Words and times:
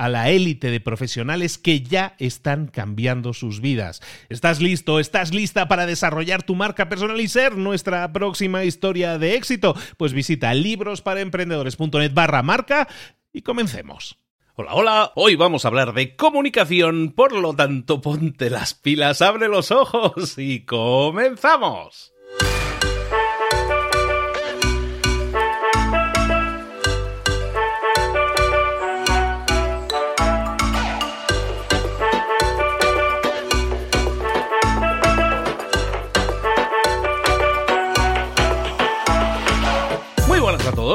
a 0.00 0.08
la 0.08 0.30
élite 0.30 0.70
de 0.70 0.80
profesionales 0.80 1.58
que 1.58 1.82
ya 1.82 2.14
están 2.18 2.68
cambiando 2.68 3.34
sus 3.34 3.60
vidas. 3.60 4.00
¿Estás 4.30 4.62
listo? 4.62 4.98
¿Estás 4.98 5.34
lista 5.34 5.68
para 5.68 5.84
desarrollar 5.84 6.42
tu 6.42 6.54
marca 6.54 6.88
personal 6.88 7.20
y 7.20 7.28
ser 7.28 7.58
nuestra 7.58 8.10
próxima 8.10 8.64
historia 8.64 9.18
de 9.18 9.34
éxito? 9.34 9.76
Pues 9.98 10.14
visita 10.14 10.54
librosparaemprendedores.net 10.54 12.14
barra 12.14 12.42
marca 12.42 12.88
y 13.30 13.42
comencemos. 13.42 14.16
Hola, 14.54 14.74
hola, 14.74 15.12
hoy 15.16 15.36
vamos 15.36 15.66
a 15.66 15.68
hablar 15.68 15.92
de 15.92 16.16
comunicación, 16.16 17.12
por 17.12 17.32
lo 17.32 17.52
tanto 17.52 18.00
ponte 18.00 18.48
las 18.48 18.72
pilas, 18.72 19.20
abre 19.20 19.48
los 19.48 19.70
ojos 19.70 20.38
y 20.38 20.64
comenzamos. 20.64 22.14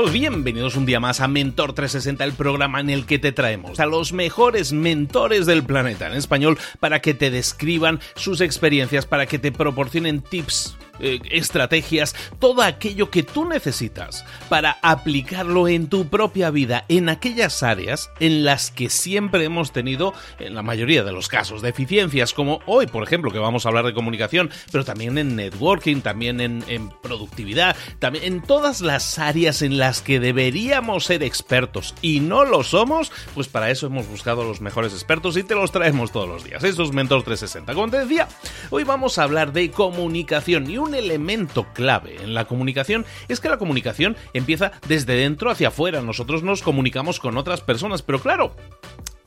Bienvenidos 0.04 0.76
un 0.76 0.86
día 0.86 1.00
más 1.00 1.22
a 1.22 1.28
Mentor 1.28 1.74
360, 1.74 2.24
el 2.26 2.34
programa 2.34 2.82
en 2.82 2.90
el 2.90 3.06
que 3.06 3.18
te 3.18 3.32
traemos 3.32 3.80
a 3.80 3.86
los 3.86 4.12
mejores 4.12 4.74
mentores 4.74 5.46
del 5.46 5.64
planeta 5.64 6.08
en 6.08 6.14
español 6.14 6.60
para 6.80 7.02
que 7.02 7.14
te 7.14 7.32
describan 7.32 8.02
sus 8.16 8.42
experiencias, 8.42 9.06
para 9.06 9.26
que 9.26 9.40
te 9.40 9.54
proporcionen 9.54 10.22
tips 10.22 10.76
eh, 11.00 11.20
estrategias, 11.32 12.16
todo 12.40 12.62
aquello 12.62 13.10
que 13.10 13.24
tú 13.24 13.46
necesitas 13.46 14.26
para 14.50 14.78
aplicarlo 14.82 15.68
en 15.68 15.88
tu 15.88 16.08
propia 16.08 16.50
vida, 16.50 16.86
en 16.90 17.10
aquellas 17.10 17.64
áreas 17.64 18.10
en 18.20 18.44
las 18.44 18.72
que 18.72 18.90
siempre 18.90 19.44
hemos 19.44 19.72
tenido, 19.72 20.14
en 20.40 20.56
la 20.56 20.62
mayoría 20.62 21.04
de 21.04 21.12
los 21.12 21.28
casos, 21.28 21.62
deficiencias, 21.62 22.34
como 22.34 22.60
hoy, 22.66 22.88
por 22.88 23.04
ejemplo, 23.04 23.32
que 23.32 23.40
vamos 23.40 23.66
a 23.66 23.70
hablar 23.70 23.86
de 23.86 23.94
comunicación, 23.94 24.50
pero 24.72 24.86
también 24.86 25.18
en 25.18 25.36
networking, 25.36 26.02
también 26.02 26.40
en, 26.42 26.64
productividad, 27.02 27.76
también 28.00 28.26
en 28.26 28.42
todas 28.42 28.82
las 28.82 29.20
áreas 29.20 29.62
en 29.62 29.78
las 29.78 30.02
que 30.02 30.20
deberíamos 30.20 31.06
ser 31.06 31.24
expertos 31.24 31.94
y 32.02 32.20
no 32.20 32.46
lo 32.46 32.64
somos, 32.64 33.12
pues 33.34 33.48
para 33.48 33.70
eso 33.70 33.88
hemos 33.88 34.08
buscado 34.08 34.44
los 34.44 34.62
mejores 34.62 34.94
expertos 34.94 35.38
y 35.38 35.44
te 35.44 35.56
los 35.56 35.72
traemos 35.72 36.12
todos 36.12 36.28
los 36.28 36.44
días. 36.44 36.64
Esto 36.64 36.84
es 36.84 36.92
Mentor 36.92 37.24
360. 37.24 37.74
Como 37.74 37.90
te 37.90 38.00
decía, 38.00 38.28
hoy 38.70 38.84
vamos 38.84 39.18
a 39.18 39.24
hablar 39.24 39.54
de 39.54 39.72
comunicación 39.72 40.70
y 40.70 40.78
un 40.78 40.85
elemento 40.94 41.66
clave 41.74 42.18
en 42.22 42.34
la 42.34 42.46
comunicación 42.46 43.06
es 43.28 43.40
que 43.40 43.50
la 43.50 43.58
comunicación 43.58 44.16
empieza 44.34 44.72
desde 44.88 45.16
dentro 45.16 45.50
hacia 45.50 45.70
afuera. 45.70 46.02
Nosotros 46.02 46.44
nos 46.44 46.62
comunicamos 46.62 47.20
con 47.20 47.38
otras 47.38 47.62
personas, 47.62 48.02
pero 48.02 48.20
claro, 48.20 48.56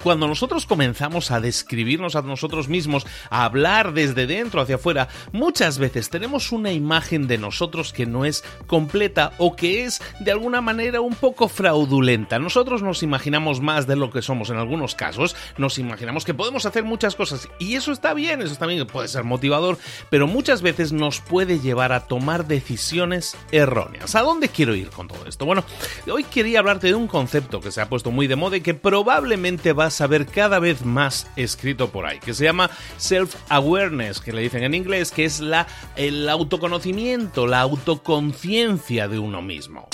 cuando 0.03 0.29
nosotros 0.29 0.67
comenzamos 0.67 1.31
a 1.31 1.41
describirnos 1.41 2.17
a 2.17 2.23
nosotros 2.23 2.69
mismos, 2.69 3.07
a 3.31 3.45
hablar 3.45 3.93
desde 3.93 4.27
dentro 4.27 4.61
hacia 4.61 4.77
afuera, 4.77 5.09
muchas 5.33 5.79
veces 5.79 6.11
tenemos 6.11 6.53
una 6.53 6.73
imagen 6.73 7.27
de 7.27 7.39
nosotros 7.39 7.93
que 7.93 8.07
no 8.07 8.25
es 8.25 8.45
completa 8.67 9.33
o 9.39 9.57
que 9.57 9.85
es 9.85 10.01
de 10.21 10.33
alguna 10.33 10.61
manera 10.61 11.01
un 11.01 11.15
poco 11.15 11.49
fraudulenta. 11.49 12.39
Nosotros 12.39 12.83
nos 12.83 13.03
imaginamos 13.03 13.61
más 13.61 13.87
de 13.87 13.97
lo 13.97 14.11
que 14.11 14.23
somos 14.23 14.51
en 14.51 14.57
algunos 14.57 14.95
casos, 14.95 15.35
nos 15.57 15.79
imaginamos 15.79 16.25
que 16.25 16.35
podemos 16.35 16.67
hacer 16.67 16.85
muchas 16.85 17.17
cosas 17.17 17.49
y 17.59 17.75
eso 17.75 17.93
está 17.93 18.15
bien, 18.15 18.43
eso 18.43 18.55
bien, 18.67 18.87
puede 18.87 19.09
ser 19.09 19.25
motivador, 19.25 19.79
pero 20.11 20.27
muchas 20.27 20.63
veces 20.63 20.93
nos 20.93 21.21
puede 21.21 21.61
llevar 21.61 21.93
a 21.93 22.01
tomar 22.07 22.47
decisiones 22.47 23.37
erróneas. 23.53 24.15
¿A 24.15 24.23
dónde 24.23 24.49
quiero 24.49 24.75
ir 24.75 24.91
con 24.91 25.09
todo 25.09 25.27
esto? 25.27 25.47
Bueno, 25.47 25.65
hoy 26.11 26.25
quería 26.25 26.61
hablarte 26.61 26.89
de 26.89 26.95
un 26.95 27.07
concepto 27.07 27.61
que 27.61 27.71
se 27.71 27.81
ha 27.81 27.89
puesto 27.89 28.11
muy 28.11 28.27
de 28.27 28.37
moda 28.37 28.57
y 28.57 28.61
que 28.61 28.75
probablemente 28.75 29.73
va 29.73 29.88
a 29.88 30.06
ver 30.06 30.26
cada 30.26 30.59
vez 30.59 30.84
más 30.84 31.26
escrito 31.37 31.91
por 31.91 32.06
ahí, 32.06 32.19
que 32.21 32.34
se 32.34 32.44
llama 32.44 32.71
self-awareness, 32.99 34.21
que 34.21 34.32
le 34.32 34.43
dicen 34.43 34.62
en 34.62 34.75
inglés, 34.75 35.10
que 35.10 35.25
es 35.25 35.41
la, 35.41 35.66
el 35.97 36.28
autoconocimiento, 36.28 37.47
la 37.47 37.60
autoconciencia 37.60 39.09
de 39.09 39.19
uno 39.19 39.43
mismo. 39.43 39.88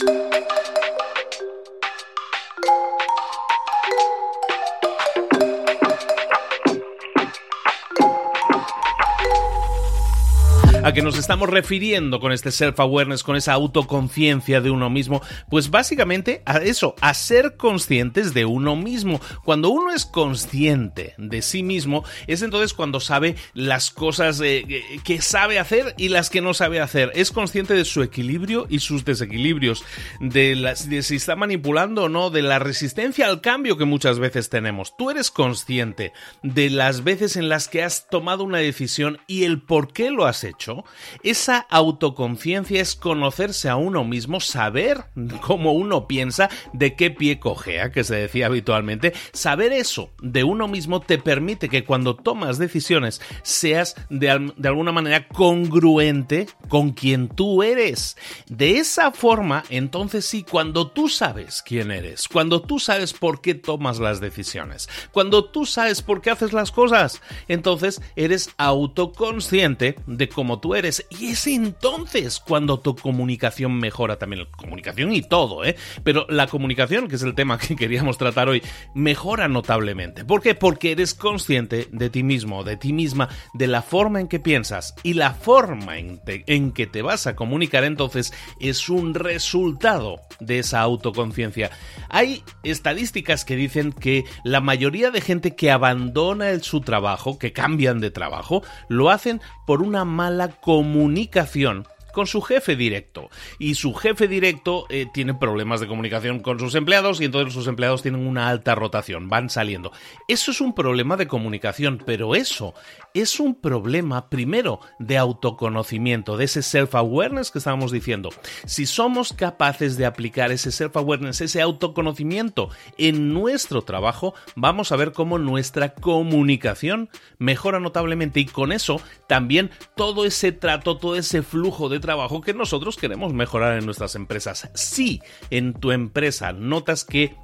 ¿A 10.84 10.92
qué 10.92 11.00
nos 11.00 11.16
estamos 11.16 11.48
refiriendo 11.48 12.20
con 12.20 12.30
este 12.30 12.50
self-awareness, 12.50 13.22
con 13.22 13.36
esa 13.36 13.54
autoconciencia 13.54 14.60
de 14.60 14.68
uno 14.70 14.90
mismo? 14.90 15.22
Pues 15.48 15.70
básicamente 15.70 16.42
a 16.44 16.58
eso, 16.58 16.94
a 17.00 17.14
ser 17.14 17.56
conscientes 17.56 18.34
de 18.34 18.44
uno 18.44 18.76
mismo. 18.76 19.18
Cuando 19.46 19.70
uno 19.70 19.94
es 19.94 20.04
consciente 20.04 21.14
de 21.16 21.40
sí 21.40 21.62
mismo, 21.62 22.04
es 22.26 22.42
entonces 22.42 22.74
cuando 22.74 23.00
sabe 23.00 23.34
las 23.54 23.90
cosas 23.90 24.42
eh, 24.44 24.84
que 25.04 25.22
sabe 25.22 25.58
hacer 25.58 25.94
y 25.96 26.10
las 26.10 26.28
que 26.28 26.42
no 26.42 26.52
sabe 26.52 26.82
hacer. 26.82 27.10
Es 27.14 27.30
consciente 27.30 27.72
de 27.72 27.86
su 27.86 28.02
equilibrio 28.02 28.66
y 28.68 28.80
sus 28.80 29.06
desequilibrios, 29.06 29.86
de, 30.20 30.54
de 30.86 31.02
si 31.02 31.16
está 31.16 31.34
manipulando 31.34 32.04
o 32.04 32.08
no, 32.10 32.28
de 32.28 32.42
la 32.42 32.58
resistencia 32.58 33.26
al 33.26 33.40
cambio 33.40 33.78
que 33.78 33.86
muchas 33.86 34.18
veces 34.18 34.50
tenemos. 34.50 34.94
Tú 34.98 35.10
eres 35.10 35.30
consciente 35.30 36.12
de 36.42 36.68
las 36.68 37.04
veces 37.04 37.36
en 37.36 37.48
las 37.48 37.68
que 37.68 37.82
has 37.82 38.06
tomado 38.10 38.44
una 38.44 38.58
decisión 38.58 39.16
y 39.26 39.44
el 39.44 39.62
por 39.62 39.90
qué 39.90 40.10
lo 40.10 40.26
has 40.26 40.44
hecho 40.44 40.73
esa 41.22 41.58
autoconciencia 41.58 42.80
es 42.80 42.94
conocerse 42.94 43.68
a 43.68 43.76
uno 43.76 44.04
mismo, 44.04 44.40
saber 44.40 45.04
cómo 45.40 45.72
uno 45.72 46.06
piensa, 46.06 46.48
de 46.72 46.96
qué 46.96 47.10
pie 47.10 47.38
cojea, 47.38 47.92
que 47.92 48.04
se 48.04 48.16
decía 48.16 48.46
habitualmente. 48.46 49.12
Saber 49.32 49.72
eso 49.72 50.10
de 50.20 50.44
uno 50.44 50.68
mismo 50.68 51.00
te 51.00 51.18
permite 51.18 51.68
que 51.68 51.84
cuando 51.84 52.16
tomas 52.16 52.58
decisiones 52.58 53.20
seas 53.42 53.94
de, 54.10 54.52
de 54.56 54.68
alguna 54.68 54.92
manera 54.92 55.28
congruente 55.28 56.46
con 56.68 56.92
quien 56.92 57.28
tú 57.28 57.62
eres. 57.62 58.16
De 58.48 58.78
esa 58.78 59.12
forma, 59.12 59.64
entonces 59.70 60.24
sí, 60.24 60.44
cuando 60.48 60.90
tú 60.90 61.08
sabes 61.08 61.62
quién 61.62 61.90
eres, 61.90 62.28
cuando 62.28 62.62
tú 62.62 62.78
sabes 62.78 63.12
por 63.12 63.40
qué 63.40 63.54
tomas 63.54 63.98
las 63.98 64.20
decisiones, 64.20 64.88
cuando 65.12 65.44
tú 65.44 65.66
sabes 65.66 66.02
por 66.02 66.20
qué 66.20 66.30
haces 66.30 66.52
las 66.52 66.72
cosas, 66.72 67.20
entonces 67.48 68.00
eres 68.16 68.50
autoconsciente 68.56 69.96
de 70.06 70.28
cómo 70.28 70.60
tú 70.64 70.74
eres. 70.74 71.06
Y 71.10 71.32
es 71.32 71.46
entonces 71.46 72.40
cuando 72.40 72.80
tu 72.80 72.96
comunicación 72.96 73.78
mejora 73.78 74.16
también. 74.16 74.46
Comunicación 74.56 75.12
y 75.12 75.20
todo, 75.20 75.62
¿eh? 75.62 75.76
Pero 76.04 76.24
la 76.30 76.46
comunicación, 76.46 77.06
que 77.06 77.16
es 77.16 77.22
el 77.22 77.34
tema 77.34 77.58
que 77.58 77.76
queríamos 77.76 78.16
tratar 78.16 78.48
hoy, 78.48 78.62
mejora 78.94 79.46
notablemente. 79.46 80.24
¿Por 80.24 80.40
qué? 80.40 80.54
Porque 80.54 80.92
eres 80.92 81.12
consciente 81.12 81.88
de 81.92 82.08
ti 82.08 82.22
mismo, 82.22 82.64
de 82.64 82.78
ti 82.78 82.94
misma, 82.94 83.28
de 83.52 83.66
la 83.66 83.82
forma 83.82 84.22
en 84.22 84.26
que 84.26 84.40
piensas 84.40 84.94
y 85.02 85.12
la 85.12 85.34
forma 85.34 85.98
en, 85.98 86.22
en 86.26 86.72
que 86.72 86.86
te 86.86 87.02
vas 87.02 87.26
a 87.26 87.36
comunicar 87.36 87.84
entonces 87.84 88.32
es 88.58 88.88
un 88.88 89.12
resultado 89.12 90.22
de 90.40 90.60
esa 90.60 90.80
autoconciencia. 90.80 91.72
Hay 92.08 92.42
estadísticas 92.62 93.44
que 93.44 93.56
dicen 93.56 93.92
que 93.92 94.24
la 94.44 94.62
mayoría 94.62 95.10
de 95.10 95.20
gente 95.20 95.54
que 95.56 95.70
abandona 95.70 96.48
el, 96.48 96.62
su 96.62 96.80
trabajo, 96.80 97.38
que 97.38 97.52
cambian 97.52 98.00
de 98.00 98.10
trabajo, 98.10 98.62
lo 98.88 99.10
hacen 99.10 99.42
por 99.66 99.82
una 99.82 100.04
mala 100.04 100.48
comunicación 100.48 101.86
con 102.14 102.26
su 102.26 102.40
jefe 102.40 102.76
directo. 102.76 103.28
Y 103.58 103.74
su 103.74 103.92
jefe 103.92 104.28
directo 104.28 104.86
eh, 104.88 105.06
tiene 105.12 105.34
problemas 105.34 105.80
de 105.80 105.86
comunicación 105.86 106.40
con 106.40 106.58
sus 106.58 106.74
empleados 106.74 107.20
y 107.20 107.26
entonces 107.26 107.52
sus 107.52 107.66
empleados 107.66 108.02
tienen 108.02 108.26
una 108.26 108.48
alta 108.48 108.74
rotación, 108.74 109.28
van 109.28 109.50
saliendo. 109.50 109.92
Eso 110.28 110.50
es 110.50 110.60
un 110.62 110.74
problema 110.74 111.16
de 111.16 111.26
comunicación, 111.26 112.02
pero 112.06 112.34
eso 112.34 112.74
es 113.12 113.38
un 113.38 113.54
problema 113.54 114.30
primero 114.30 114.80
de 114.98 115.18
autoconocimiento, 115.18 116.36
de 116.36 116.46
ese 116.46 116.62
self-awareness 116.62 117.50
que 117.50 117.58
estábamos 117.58 117.92
diciendo. 117.92 118.30
Si 118.64 118.86
somos 118.86 119.32
capaces 119.32 119.96
de 119.96 120.06
aplicar 120.06 120.50
ese 120.52 120.70
self-awareness, 120.70 121.40
ese 121.40 121.60
autoconocimiento 121.60 122.70
en 122.96 123.34
nuestro 123.34 123.82
trabajo, 123.82 124.34
vamos 124.54 124.92
a 124.92 124.96
ver 124.96 125.12
cómo 125.12 125.38
nuestra 125.38 125.94
comunicación 125.94 127.10
mejora 127.38 127.80
notablemente 127.80 128.40
y 128.40 128.46
con 128.46 128.72
eso 128.72 129.00
también 129.26 129.70
todo 129.96 130.24
ese 130.24 130.52
trato, 130.52 130.96
todo 130.96 131.16
ese 131.16 131.42
flujo 131.42 131.88
de 131.88 132.00
trabajo 132.04 132.42
que 132.42 132.52
nosotros 132.52 132.96
queremos 132.98 133.32
mejorar 133.32 133.78
en 133.78 133.86
nuestras 133.86 134.14
empresas. 134.14 134.68
Si 134.74 135.22
en 135.48 135.72
tu 135.72 135.90
empresa 135.90 136.52
notas 136.52 137.04
que 137.04 137.34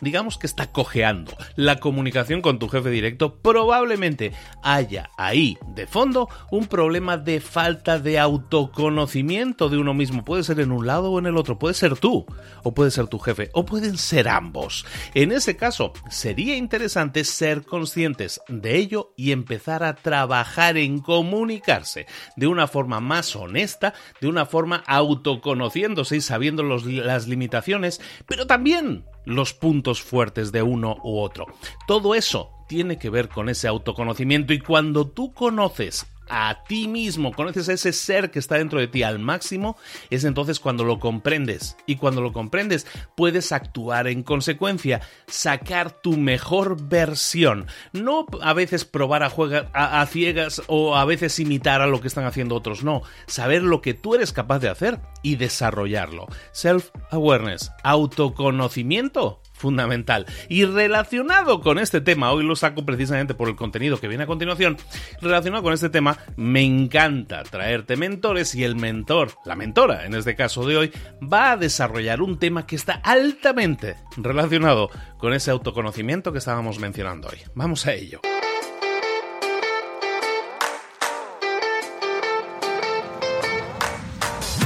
digamos 0.00 0.38
que 0.38 0.46
está 0.46 0.72
cojeando 0.72 1.36
la 1.56 1.76
comunicación 1.76 2.42
con 2.42 2.58
tu 2.58 2.68
jefe 2.68 2.90
directo, 2.90 3.36
probablemente 3.36 4.32
haya 4.62 5.10
ahí 5.16 5.58
de 5.74 5.86
fondo 5.86 6.28
un 6.50 6.66
problema 6.66 7.16
de 7.16 7.40
falta 7.40 7.98
de 7.98 8.18
autoconocimiento 8.18 9.68
de 9.68 9.78
uno 9.78 9.94
mismo. 9.94 10.24
Puede 10.24 10.44
ser 10.44 10.60
en 10.60 10.72
un 10.72 10.86
lado 10.86 11.10
o 11.10 11.18
en 11.18 11.26
el 11.26 11.36
otro, 11.36 11.58
puede 11.58 11.74
ser 11.74 11.98
tú, 11.98 12.26
o 12.62 12.74
puede 12.74 12.90
ser 12.90 13.08
tu 13.08 13.18
jefe, 13.18 13.50
o 13.52 13.64
pueden 13.64 13.98
ser 13.98 14.28
ambos. 14.28 14.84
En 15.14 15.32
ese 15.32 15.56
caso, 15.56 15.92
sería 16.10 16.56
interesante 16.56 17.24
ser 17.24 17.64
conscientes 17.64 18.40
de 18.48 18.76
ello 18.76 19.12
y 19.16 19.32
empezar 19.32 19.82
a 19.82 19.94
trabajar 19.94 20.76
en 20.76 21.00
comunicarse 21.00 22.06
de 22.36 22.46
una 22.46 22.66
forma 22.66 23.00
más 23.00 23.34
honesta, 23.36 23.94
de 24.20 24.28
una 24.28 24.46
forma 24.46 24.82
autoconociéndose 24.86 26.16
y 26.16 26.20
sabiendo 26.20 26.62
las 26.62 27.26
limitaciones, 27.26 28.00
pero 28.26 28.46
también 28.46 29.04
los 29.24 29.54
puntos 29.54 30.02
fuertes 30.02 30.52
de 30.52 30.62
uno 30.62 30.96
u 31.02 31.18
otro. 31.18 31.46
Todo 31.86 32.14
eso 32.14 32.50
tiene 32.68 32.98
que 32.98 33.10
ver 33.10 33.28
con 33.28 33.48
ese 33.48 33.68
autoconocimiento 33.68 34.52
y 34.52 34.60
cuando 34.60 35.08
tú 35.08 35.32
conoces 35.32 36.06
a 36.30 36.62
ti 36.64 36.88
mismo, 36.88 37.32
conoces 37.32 37.68
a 37.68 37.72
ese 37.72 37.92
ser 37.92 38.30
que 38.30 38.38
está 38.38 38.56
dentro 38.56 38.78
de 38.78 38.86
ti 38.86 39.02
al 39.02 39.18
máximo, 39.18 39.76
es 40.08 40.24
entonces 40.24 40.60
cuando 40.60 40.84
lo 40.84 40.98
comprendes. 40.98 41.76
Y 41.86 41.96
cuando 41.96 42.22
lo 42.22 42.32
comprendes, 42.32 42.86
puedes 43.16 43.52
actuar 43.52 44.06
en 44.06 44.22
consecuencia, 44.22 45.00
sacar 45.26 45.90
tu 45.90 46.16
mejor 46.16 46.80
versión. 46.88 47.66
No 47.92 48.26
a 48.40 48.52
veces 48.52 48.84
probar 48.84 49.22
a, 49.22 49.32
a, 49.72 50.00
a 50.00 50.06
ciegas 50.06 50.62
o 50.68 50.96
a 50.96 51.04
veces 51.04 51.38
imitar 51.40 51.80
a 51.82 51.86
lo 51.86 52.00
que 52.00 52.08
están 52.08 52.24
haciendo 52.24 52.54
otros, 52.54 52.84
no. 52.84 53.02
Saber 53.26 53.62
lo 53.62 53.82
que 53.82 53.94
tú 53.94 54.14
eres 54.14 54.32
capaz 54.32 54.60
de 54.60 54.68
hacer 54.68 55.00
y 55.22 55.36
desarrollarlo. 55.36 56.26
Self-awareness, 56.52 57.72
autoconocimiento 57.82 59.40
fundamental. 59.60 60.26
Y 60.48 60.64
relacionado 60.64 61.60
con 61.60 61.78
este 61.78 62.00
tema, 62.00 62.32
hoy 62.32 62.44
lo 62.44 62.56
saco 62.56 62.84
precisamente 62.84 63.34
por 63.34 63.48
el 63.48 63.56
contenido 63.56 64.00
que 64.00 64.08
viene 64.08 64.24
a 64.24 64.26
continuación, 64.26 64.76
relacionado 65.20 65.62
con 65.62 65.72
este 65.72 65.90
tema, 65.90 66.18
me 66.36 66.62
encanta 66.62 67.42
traerte 67.44 67.96
mentores 67.96 68.54
y 68.54 68.64
el 68.64 68.76
mentor, 68.76 69.32
la 69.44 69.54
mentora 69.54 70.06
en 70.06 70.14
este 70.14 70.34
caso 70.34 70.66
de 70.66 70.76
hoy, 70.76 70.92
va 71.20 71.52
a 71.52 71.56
desarrollar 71.56 72.22
un 72.22 72.38
tema 72.38 72.66
que 72.66 72.76
está 72.76 72.94
altamente 73.04 73.96
relacionado 74.16 74.90
con 75.18 75.34
ese 75.34 75.50
autoconocimiento 75.50 76.32
que 76.32 76.38
estábamos 76.38 76.78
mencionando 76.78 77.28
hoy. 77.28 77.38
Vamos 77.54 77.86
a 77.86 77.92
ello. 77.92 78.20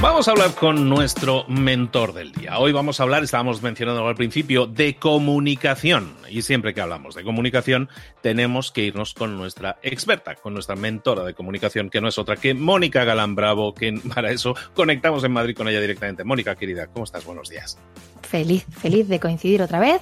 Vamos 0.05 0.27
a 0.27 0.31
hablar 0.31 0.53
con 0.53 0.87
nuestro 0.87 1.45
mentor 1.47 2.13
del 2.13 2.31
día. 2.31 2.59
Hoy 2.59 2.71
vamos 2.71 2.99
a 2.99 3.03
hablar, 3.03 3.23
estábamos 3.23 3.63
mencionando 3.63 4.07
al 4.07 4.15
principio, 4.15 4.67
de 4.67 4.97
comunicación. 4.97 6.13
Y 6.29 6.43
siempre 6.43 6.75
que 6.75 6.81
hablamos 6.81 7.15
de 7.15 7.23
comunicación, 7.23 7.89
tenemos 8.21 8.71
que 8.71 8.83
irnos 8.83 9.15
con 9.15 9.35
nuestra 9.35 9.79
experta, 9.81 10.35
con 10.35 10.53
nuestra 10.53 10.75
mentora 10.75 11.23
de 11.23 11.33
comunicación, 11.33 11.89
que 11.89 12.01
no 12.01 12.07
es 12.07 12.19
otra 12.19 12.35
que 12.35 12.53
Mónica 12.53 13.03
Galán 13.03 13.33
Bravo, 13.33 13.73
que 13.73 13.99
para 14.13 14.29
eso 14.29 14.53
conectamos 14.75 15.23
en 15.23 15.31
Madrid 15.31 15.57
con 15.57 15.67
ella 15.67 15.81
directamente. 15.81 16.23
Mónica, 16.23 16.55
querida, 16.55 16.85
¿cómo 16.85 17.05
estás? 17.05 17.25
Buenos 17.25 17.49
días. 17.49 17.79
Feliz, 18.21 18.63
feliz 18.69 19.07
de 19.07 19.19
coincidir 19.19 19.63
otra 19.63 19.79
vez 19.79 20.01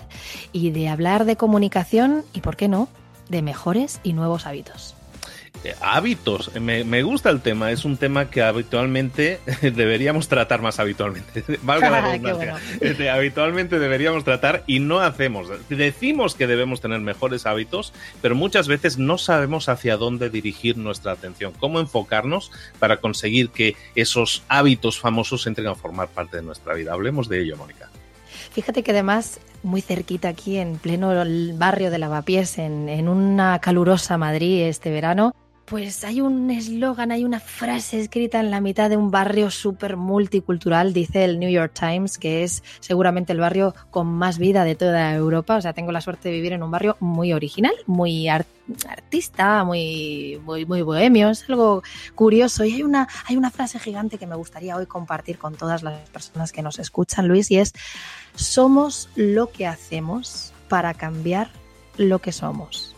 y 0.51 0.71
de 0.71 0.89
hablar 0.89 1.23
de 1.23 1.37
comunicación 1.37 2.25
y, 2.33 2.41
¿por 2.41 2.57
qué 2.57 2.67
no?, 2.67 2.89
de 3.29 3.41
mejores 3.41 4.01
y 4.03 4.11
nuevos 4.11 4.47
hábitos. 4.47 4.97
Eh, 5.63 5.75
hábitos. 5.79 6.53
Me, 6.59 6.83
me, 6.83 7.03
gusta 7.03 7.29
el 7.29 7.41
tema, 7.41 7.71
es 7.71 7.85
un 7.85 7.95
tema 7.95 8.29
que 8.29 8.41
habitualmente 8.41 9.39
deberíamos 9.61 10.27
tratar 10.27 10.61
más 10.61 10.79
habitualmente. 10.79 11.43
Valga 11.63 11.89
la 11.89 12.01
redundancia. 12.11 12.57
Este, 12.81 13.09
habitualmente 13.09 13.79
deberíamos 13.79 14.25
tratar 14.25 14.63
y 14.67 14.79
no 14.79 14.99
hacemos. 14.99 15.47
Decimos 15.69 16.35
que 16.35 16.47
debemos 16.47 16.81
tener 16.81 16.99
mejores 16.99 17.45
hábitos, 17.45 17.93
pero 18.21 18.35
muchas 18.35 18.67
veces 18.67 18.97
no 18.97 19.17
sabemos 19.17 19.69
hacia 19.69 19.95
dónde 19.95 20.29
dirigir 20.29 20.77
nuestra 20.77 21.13
atención, 21.13 21.53
cómo 21.57 21.79
enfocarnos 21.79 22.51
para 22.79 22.97
conseguir 22.97 23.49
que 23.49 23.77
esos 23.95 24.43
hábitos 24.49 24.99
famosos 24.99 25.47
entren 25.47 25.67
a 25.67 25.75
formar 25.75 26.09
parte 26.09 26.37
de 26.37 26.43
nuestra 26.43 26.73
vida. 26.73 26.91
Hablemos 26.91 27.29
de 27.29 27.41
ello, 27.41 27.55
Mónica. 27.55 27.89
Fíjate 28.51 28.83
que 28.83 28.91
además 28.91 29.39
muy 29.63 29.81
cerquita 29.81 30.27
aquí 30.27 30.57
en 30.57 30.75
pleno 30.75 31.13
barrio 31.53 31.89
de 31.89 31.97
Lavapiés, 31.97 32.57
en, 32.57 32.89
en 32.89 33.07
una 33.07 33.59
calurosa 33.59 34.17
Madrid 34.17 34.63
este 34.63 34.91
verano, 34.91 35.33
pues 35.65 36.03
hay 36.03 36.19
un 36.19 36.51
eslogan, 36.51 37.11
hay 37.11 37.23
una 37.23 37.39
frase 37.39 37.99
escrita 37.99 38.39
en 38.39 38.51
la 38.51 38.59
mitad 38.59 38.89
de 38.89 38.97
un 38.97 39.11
barrio 39.11 39.49
súper 39.49 39.95
multicultural, 39.95 40.93
dice 40.93 41.23
el 41.23 41.39
New 41.39 41.49
York 41.49 41.71
Times, 41.73 42.17
que 42.17 42.43
es 42.43 42.63
seguramente 42.81 43.31
el 43.31 43.39
barrio 43.39 43.73
con 43.89 44.07
más 44.07 44.37
vida 44.37 44.65
de 44.65 44.75
toda 44.75 45.13
Europa. 45.13 45.55
O 45.55 45.61
sea, 45.61 45.73
tengo 45.73 45.91
la 45.91 46.01
suerte 46.01 46.29
de 46.29 46.35
vivir 46.35 46.53
en 46.53 46.63
un 46.63 46.71
barrio 46.71 46.97
muy 46.99 47.31
original, 47.31 47.73
muy 47.87 48.27
artista, 48.27 49.63
muy, 49.63 50.41
muy, 50.43 50.65
muy 50.65 50.81
bohemio. 50.81 51.29
Es 51.29 51.49
algo 51.49 51.81
curioso. 52.13 52.65
Y 52.65 52.73
hay 52.73 52.83
una, 52.83 53.07
hay 53.25 53.37
una 53.37 53.49
frase 53.49 53.79
gigante 53.79 54.17
que 54.17 54.27
me 54.27 54.35
gustaría 54.35 54.75
hoy 54.75 54.85
compartir 54.85 55.37
con 55.37 55.55
todas 55.55 55.81
las 55.81 56.09
personas 56.09 56.51
que 56.51 56.61
nos 56.61 56.77
escuchan, 56.77 57.27
Luis, 57.27 57.49
y 57.51 57.59
es, 57.59 57.73
somos 58.35 59.09
lo 59.15 59.49
que 59.49 59.65
hacemos 59.65 60.53
para 60.67 60.93
cambiar 60.93 61.49
lo 61.97 62.19
que 62.19 62.33
somos. 62.33 62.95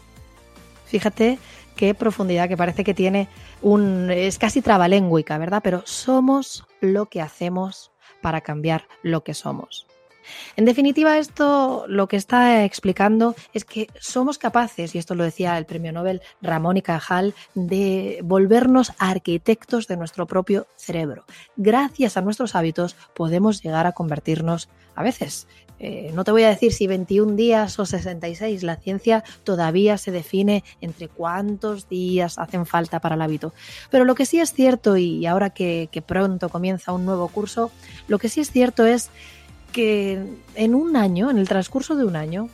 Fíjate 0.86 1.40
qué 1.76 1.94
profundidad 1.94 2.48
que 2.48 2.58
parece 2.58 2.84
que 2.84 2.94
tiene 2.94 3.28
un... 3.62 4.10
es 4.10 4.38
casi 4.38 4.62
trabalengüica, 4.62 5.38
¿verdad? 5.38 5.62
Pero 5.64 5.84
somos 5.86 6.66
lo 6.82 7.08
que 7.08 7.22
hacemos 7.22 7.92
para 8.22 8.42
cambiar 8.42 8.88
lo 9.04 9.24
que 9.24 9.34
somos. 9.34 9.86
En 10.56 10.66
definitiva, 10.66 11.18
esto 11.18 11.86
lo 11.88 12.08
que 12.08 12.18
está 12.18 12.64
explicando 12.66 13.36
es 13.54 13.66
que 13.66 13.88
somos 14.00 14.38
capaces, 14.38 14.96
y 14.96 14.98
esto 14.98 15.16
lo 15.16 15.24
decía 15.24 15.58
el 15.58 15.66
premio 15.66 15.92
Nobel 15.92 16.22
Ramón 16.42 16.78
y 16.78 16.82
Cajal, 16.82 17.34
de 17.54 18.20
volvernos 18.24 18.94
arquitectos 18.98 19.88
de 19.88 19.98
nuestro 19.98 20.26
propio 20.26 20.68
cerebro. 20.76 21.26
Gracias 21.56 22.18
a 22.18 22.22
nuestros 22.22 22.56
hábitos 22.56 22.96
podemos 23.14 23.62
llegar 23.62 23.86
a 23.86 23.92
convertirnos 23.92 24.70
a 24.96 25.04
veces 25.04 25.48
eh, 25.80 26.12
no 26.14 26.24
te 26.24 26.32
voy 26.32 26.44
a 26.44 26.50
decir 26.50 26.72
si 26.72 26.88
21 26.88 27.36
días 27.36 27.78
o 27.80 27.86
66, 27.86 28.64
la 28.64 28.78
ciencia 28.78 29.24
todavía 29.44 29.98
se 29.98 30.12
define 30.12 30.64
entre 30.82 31.08
cuántos 31.08 31.90
días 31.90 32.38
hacen 32.38 32.66
falta 32.66 33.00
para 33.00 33.16
el 33.16 33.22
hábito. 33.22 33.54
Pero 33.90 34.06
lo 34.06 34.16
que 34.16 34.26
sí 34.26 34.40
es 34.40 34.54
cierto, 34.54 34.98
y 34.98 35.26
ahora 35.26 35.50
que, 35.50 35.90
que 35.92 36.02
pronto 36.02 36.50
comienza 36.50 36.94
un 36.94 37.06
nuevo 37.06 37.28
curso, 37.28 37.72
lo 38.08 38.20
que 38.20 38.30
sí 38.30 38.42
es 38.42 38.52
cierto 38.52 38.86
es 38.86 39.10
que 39.72 40.24
en 40.56 40.76
un 40.76 40.96
año, 40.96 41.30
en 41.30 41.38
el 41.38 41.50
transcurso 41.50 41.96
de 41.96 42.06
un 42.06 42.16
año, 42.16 42.50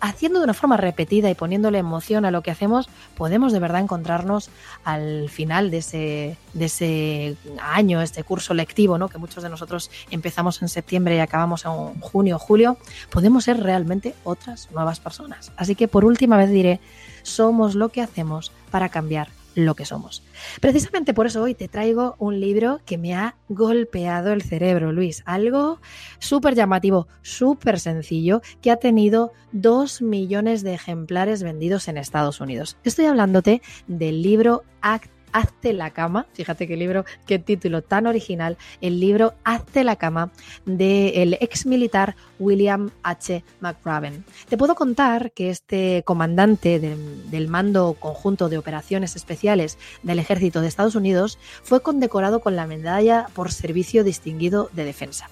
haciendo 0.00 0.38
de 0.38 0.44
una 0.44 0.54
forma 0.54 0.76
repetida 0.76 1.30
y 1.30 1.34
poniéndole 1.34 1.78
emoción 1.78 2.24
a 2.24 2.30
lo 2.30 2.42
que 2.42 2.50
hacemos, 2.50 2.88
podemos 3.16 3.52
de 3.52 3.58
verdad 3.58 3.80
encontrarnos 3.80 4.50
al 4.84 5.28
final 5.28 5.70
de 5.70 5.78
ese, 5.78 6.36
de 6.52 6.64
ese 6.64 7.36
año, 7.60 8.00
este 8.00 8.24
curso 8.24 8.54
lectivo, 8.54 8.98
¿no? 8.98 9.08
que 9.08 9.18
muchos 9.18 9.42
de 9.42 9.48
nosotros 9.48 9.90
empezamos 10.10 10.62
en 10.62 10.68
septiembre 10.68 11.16
y 11.16 11.20
acabamos 11.20 11.64
en 11.64 12.00
junio 12.00 12.38
julio, 12.38 12.78
podemos 13.10 13.44
ser 13.44 13.60
realmente 13.60 14.14
otras 14.24 14.70
nuevas 14.72 15.00
personas. 15.00 15.52
Así 15.56 15.74
que 15.74 15.88
por 15.88 16.04
última 16.04 16.36
vez 16.36 16.50
diré, 16.50 16.80
somos 17.22 17.74
lo 17.74 17.88
que 17.88 18.02
hacemos 18.02 18.52
para 18.70 18.88
cambiar 18.88 19.28
lo 19.54 19.74
que 19.74 19.84
somos. 19.84 20.22
Precisamente 20.60 21.14
por 21.14 21.26
eso 21.26 21.42
hoy 21.42 21.54
te 21.54 21.68
traigo 21.68 22.16
un 22.18 22.40
libro 22.40 22.80
que 22.84 22.98
me 22.98 23.14
ha 23.14 23.36
golpeado 23.48 24.32
el 24.32 24.42
cerebro, 24.42 24.92
Luis. 24.92 25.22
Algo 25.26 25.80
súper 26.18 26.54
llamativo, 26.54 27.08
súper 27.22 27.80
sencillo, 27.80 28.42
que 28.60 28.70
ha 28.70 28.76
tenido 28.76 29.32
dos 29.52 30.02
millones 30.02 30.62
de 30.62 30.74
ejemplares 30.74 31.42
vendidos 31.42 31.88
en 31.88 31.98
Estados 31.98 32.40
Unidos. 32.40 32.76
Estoy 32.84 33.06
hablándote 33.06 33.62
del 33.86 34.22
libro 34.22 34.64
Act 34.80 35.13
Hazte 35.34 35.72
la 35.72 35.90
cama, 35.90 36.26
fíjate 36.32 36.68
qué 36.68 36.76
libro, 36.76 37.04
qué 37.26 37.40
título 37.40 37.82
tan 37.82 38.06
original, 38.06 38.56
el 38.80 39.00
libro 39.00 39.34
Hazte 39.42 39.82
la 39.82 39.96
cama 39.96 40.30
del 40.64 41.36
ex 41.40 41.66
militar 41.66 42.14
William 42.38 42.90
H. 43.02 43.42
McRaven. 43.60 44.24
Te 44.48 44.56
puedo 44.56 44.76
contar 44.76 45.32
que 45.32 45.50
este 45.50 46.04
comandante 46.06 46.78
del 46.78 47.48
mando 47.48 47.96
conjunto 47.98 48.48
de 48.48 48.58
operaciones 48.58 49.16
especiales 49.16 49.76
del 50.04 50.20
ejército 50.20 50.60
de 50.60 50.68
Estados 50.68 50.94
Unidos 50.94 51.40
fue 51.64 51.82
condecorado 51.82 52.38
con 52.38 52.54
la 52.54 52.68
medalla 52.68 53.26
por 53.34 53.50
servicio 53.50 54.04
distinguido 54.04 54.70
de 54.72 54.84
defensa. 54.84 55.28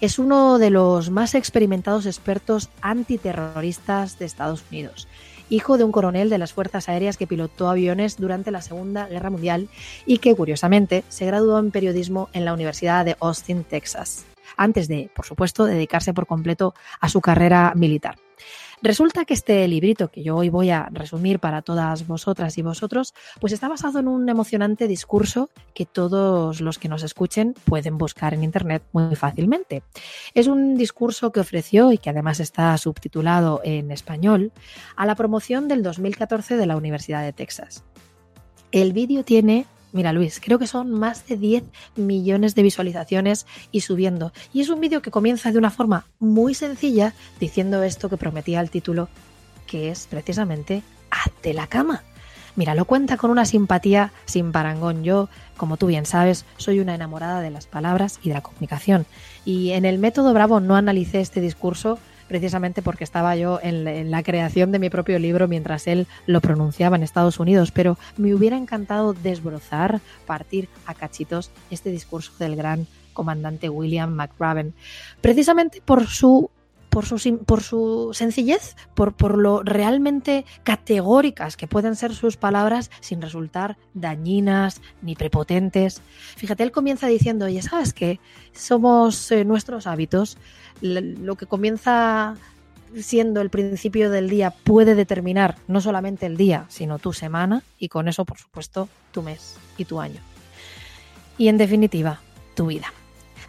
Es 0.00 0.18
uno 0.18 0.58
de 0.58 0.70
los 0.70 1.10
más 1.10 1.34
experimentados 1.34 2.06
expertos 2.06 2.70
antiterroristas 2.80 4.18
de 4.18 4.24
Estados 4.24 4.64
Unidos 4.70 5.06
hijo 5.50 5.78
de 5.78 5.84
un 5.84 5.92
coronel 5.92 6.30
de 6.30 6.38
las 6.38 6.52
Fuerzas 6.52 6.88
Aéreas 6.88 7.16
que 7.16 7.26
pilotó 7.26 7.68
aviones 7.68 8.16
durante 8.16 8.50
la 8.50 8.62
Segunda 8.62 9.06
Guerra 9.06 9.30
Mundial 9.30 9.68
y 10.06 10.18
que, 10.18 10.34
curiosamente, 10.34 11.04
se 11.08 11.26
graduó 11.26 11.58
en 11.58 11.70
periodismo 11.70 12.28
en 12.32 12.44
la 12.44 12.54
Universidad 12.54 13.04
de 13.04 13.16
Austin, 13.20 13.64
Texas, 13.64 14.26
antes 14.56 14.88
de, 14.88 15.10
por 15.14 15.26
supuesto, 15.26 15.64
dedicarse 15.64 16.14
por 16.14 16.26
completo 16.26 16.74
a 17.00 17.08
su 17.08 17.20
carrera 17.20 17.72
militar. 17.74 18.16
Resulta 18.84 19.24
que 19.24 19.32
este 19.32 19.66
librito 19.66 20.10
que 20.10 20.22
yo 20.22 20.36
hoy 20.36 20.50
voy 20.50 20.68
a 20.68 20.90
resumir 20.92 21.38
para 21.38 21.62
todas 21.62 22.06
vosotras 22.06 22.58
y 22.58 22.62
vosotros, 22.62 23.14
pues 23.40 23.54
está 23.54 23.66
basado 23.66 23.98
en 23.98 24.08
un 24.08 24.28
emocionante 24.28 24.86
discurso 24.86 25.48
que 25.72 25.86
todos 25.86 26.60
los 26.60 26.78
que 26.78 26.90
nos 26.90 27.02
escuchen 27.02 27.54
pueden 27.64 27.96
buscar 27.96 28.34
en 28.34 28.44
Internet 28.44 28.82
muy 28.92 29.16
fácilmente. 29.16 29.82
Es 30.34 30.48
un 30.48 30.76
discurso 30.76 31.32
que 31.32 31.40
ofreció 31.40 31.92
y 31.92 31.96
que 31.96 32.10
además 32.10 32.40
está 32.40 32.76
subtitulado 32.76 33.62
en 33.64 33.90
español 33.90 34.52
a 34.96 35.06
la 35.06 35.14
promoción 35.14 35.66
del 35.66 35.82
2014 35.82 36.58
de 36.58 36.66
la 36.66 36.76
Universidad 36.76 37.22
de 37.22 37.32
Texas. 37.32 37.84
El 38.70 38.92
vídeo 38.92 39.24
tiene 39.24 39.64
Mira, 39.94 40.12
Luis, 40.12 40.40
creo 40.44 40.58
que 40.58 40.66
son 40.66 40.90
más 40.90 41.24
de 41.28 41.36
10 41.36 41.62
millones 41.94 42.56
de 42.56 42.64
visualizaciones 42.64 43.46
y 43.70 43.82
subiendo. 43.82 44.32
Y 44.52 44.60
es 44.60 44.68
un 44.68 44.80
vídeo 44.80 45.02
que 45.02 45.12
comienza 45.12 45.52
de 45.52 45.58
una 45.58 45.70
forma 45.70 46.04
muy 46.18 46.52
sencilla 46.54 47.14
diciendo 47.38 47.80
esto 47.84 48.08
que 48.08 48.16
prometía 48.16 48.60
el 48.60 48.70
título, 48.70 49.08
que 49.68 49.90
es 49.90 50.08
precisamente 50.08 50.82
Hazte 51.12 51.54
la 51.54 51.68
cama. 51.68 52.02
Mira, 52.56 52.74
lo 52.74 52.86
cuenta 52.86 53.16
con 53.16 53.30
una 53.30 53.44
simpatía 53.44 54.12
sin 54.24 54.50
parangón. 54.50 55.04
Yo, 55.04 55.28
como 55.56 55.76
tú 55.76 55.86
bien 55.86 56.06
sabes, 56.06 56.44
soy 56.56 56.80
una 56.80 56.96
enamorada 56.96 57.40
de 57.40 57.52
las 57.52 57.68
palabras 57.68 58.18
y 58.20 58.30
de 58.30 58.34
la 58.34 58.42
comunicación. 58.42 59.06
Y 59.44 59.70
en 59.70 59.84
el 59.84 60.00
método 60.00 60.34
Bravo 60.34 60.58
no 60.58 60.74
analicé 60.74 61.20
este 61.20 61.40
discurso 61.40 62.00
precisamente 62.28 62.82
porque 62.82 63.04
estaba 63.04 63.36
yo 63.36 63.58
en, 63.62 64.10
la 64.10 64.22
creación 64.22 64.72
de 64.72 64.78
mi 64.78 64.90
propio 64.90 65.18
libro 65.18 65.48
mientras 65.48 65.86
él 65.86 66.06
lo 66.26 66.40
pronunciaba 66.40 66.96
en 66.96 67.02
Estados 67.02 67.38
Unidos, 67.40 67.70
pero 67.70 67.98
me 68.16 68.34
hubiera 68.34 68.56
encantado 68.56 69.12
desbrozar, 69.12 70.00
partir 70.26 70.68
a 70.86 70.94
cachitos 70.94 71.50
este 71.70 71.90
discurso 71.90 72.32
del 72.38 72.56
gran 72.56 72.86
comandante 73.12 73.68
William 73.68 74.12
McRaven, 74.12 74.74
precisamente 75.20 75.80
por 75.84 76.06
su 76.06 76.50
por 76.94 77.06
su, 77.06 77.38
por 77.38 77.60
su 77.60 78.10
sencillez, 78.12 78.76
por, 78.94 79.14
por, 79.14 79.36
lo 79.36 79.64
realmente 79.64 80.44
categóricas 80.62 81.56
que 81.56 81.66
pueden 81.66 81.96
ser 81.96 82.14
sus 82.14 82.36
palabras 82.36 82.88
sin 83.00 83.20
resultar 83.20 83.76
dañinas 83.94 84.80
ni 85.02 85.16
prepotentes. 85.16 86.00
Fíjate, 86.36 86.62
él 86.62 86.70
comienza 86.70 87.08
diciendo, 87.08 87.46
oye, 87.46 87.60
¿sabes 87.62 87.92
qué? 87.92 88.20
Somos 88.52 89.32
eh, 89.32 89.44
nuestros 89.44 89.88
hábitos, 89.88 90.38
lo 90.80 91.34
que 91.34 91.46
comienza 91.46 92.36
siendo 92.96 93.40
el 93.40 93.50
principio 93.50 94.08
del 94.08 94.30
día 94.30 94.52
puede 94.52 94.94
determinar 94.94 95.56
no 95.66 95.80
solamente 95.80 96.26
el 96.26 96.36
día, 96.36 96.66
sino 96.68 97.00
tu 97.00 97.12
semana 97.12 97.64
y 97.76 97.88
con 97.88 98.06
eso, 98.06 98.24
por 98.24 98.38
supuesto, 98.38 98.88
tu 99.10 99.22
mes 99.22 99.56
y 99.78 99.84
tu 99.84 100.00
año. 100.00 100.20
Y 101.38 101.48
en 101.48 101.58
definitiva, 101.58 102.20
tu 102.54 102.66
vida. 102.66 102.92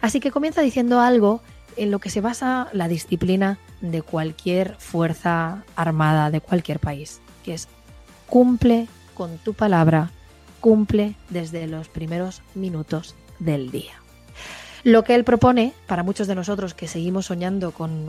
Así 0.00 0.18
que 0.18 0.32
comienza 0.32 0.62
diciendo 0.62 0.98
algo 0.98 1.42
en 1.76 1.90
lo 1.90 1.98
que 1.98 2.10
se 2.10 2.20
basa 2.20 2.68
la 2.72 2.88
disciplina 2.88 3.58
de 3.80 4.02
cualquier 4.02 4.76
fuerza 4.78 5.64
armada 5.76 6.30
de 6.30 6.40
cualquier 6.40 6.80
país, 6.80 7.20
que 7.44 7.54
es 7.54 7.68
cumple 8.26 8.88
con 9.14 9.38
tu 9.38 9.54
palabra, 9.54 10.10
cumple 10.60 11.14
desde 11.30 11.66
los 11.66 11.88
primeros 11.88 12.42
minutos 12.54 13.14
del 13.38 13.70
día. 13.70 14.05
Lo 14.86 15.02
que 15.02 15.16
él 15.16 15.24
propone, 15.24 15.72
para 15.88 16.04
muchos 16.04 16.28
de 16.28 16.36
nosotros 16.36 16.72
que 16.72 16.86
seguimos 16.86 17.26
soñando 17.26 17.72
con 17.72 18.08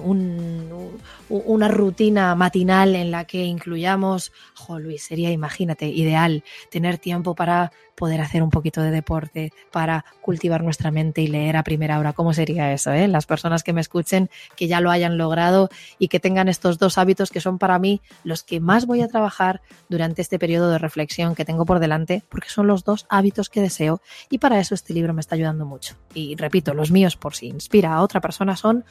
una 1.28 1.68
rutina 1.70 2.36
matinal 2.36 2.96
en 2.96 3.10
la 3.10 3.26
que 3.26 3.46
incluyamos, 3.46 4.32
jo 4.54 4.78
Luis, 4.78 5.02
sería, 5.02 5.32
imagínate, 5.32 5.88
ideal 5.88 6.44
tener 6.70 7.00
tiempo 7.00 7.34
para 7.34 7.72
poder 7.98 8.22
hacer 8.22 8.44
un 8.44 8.52
poquito 8.52 8.82
de 8.84 8.92
deporte, 8.92 9.52
para 9.72 10.06
cultivar 10.22 10.64
nuestra 10.64 10.92
mente 10.92 11.22
y 11.22 11.28
leer 11.28 11.58
a 11.58 11.64
primera 11.64 11.98
hora. 11.98 12.14
¿Cómo 12.14 12.32
sería 12.32 12.72
eso? 12.72 12.92
Eh? 12.92 13.08
Las 13.08 13.26
personas 13.26 13.64
que 13.64 13.74
me 13.74 13.82
escuchen, 13.82 14.30
que 14.56 14.68
ya 14.68 14.80
lo 14.82 14.92
hayan 14.92 15.18
logrado 15.18 15.70
y 15.98 16.08
que 16.08 16.20
tengan 16.20 16.48
estos 16.48 16.78
dos 16.78 17.00
hábitos 17.00 17.32
que 17.32 17.42
son 17.42 17.58
para 17.58 17.80
mí 17.80 18.02
los 18.24 18.44
que 18.44 18.60
más 18.60 18.86
voy 18.86 19.02
a 19.02 19.08
trabajar 19.08 19.62
durante 19.90 20.22
este 20.22 20.38
periodo 20.38 20.70
de 20.70 20.78
reflexión 20.78 21.34
que 21.34 21.44
tengo 21.44 21.66
por 21.66 21.80
delante, 21.80 22.24
porque 22.30 22.50
son 22.50 22.68
los 22.68 22.84
dos 22.84 23.08
hábitos 23.10 23.50
que 23.50 23.62
deseo 23.62 24.00
y 24.30 24.38
para 24.38 24.60
eso 24.60 24.76
este 24.76 24.94
libro 24.94 25.16
me 25.16 25.22
está 25.22 25.34
ayudando 25.34 25.66
mucho. 25.66 25.96
Y 26.14 26.36
repito, 26.36 26.67
los 26.74 26.92
míos, 26.92 27.16
por 27.16 27.36
si 27.36 27.48
inspira 27.48 27.94
a 27.94 28.02
otra 28.02 28.22
persona, 28.22 28.56
son 28.56 28.86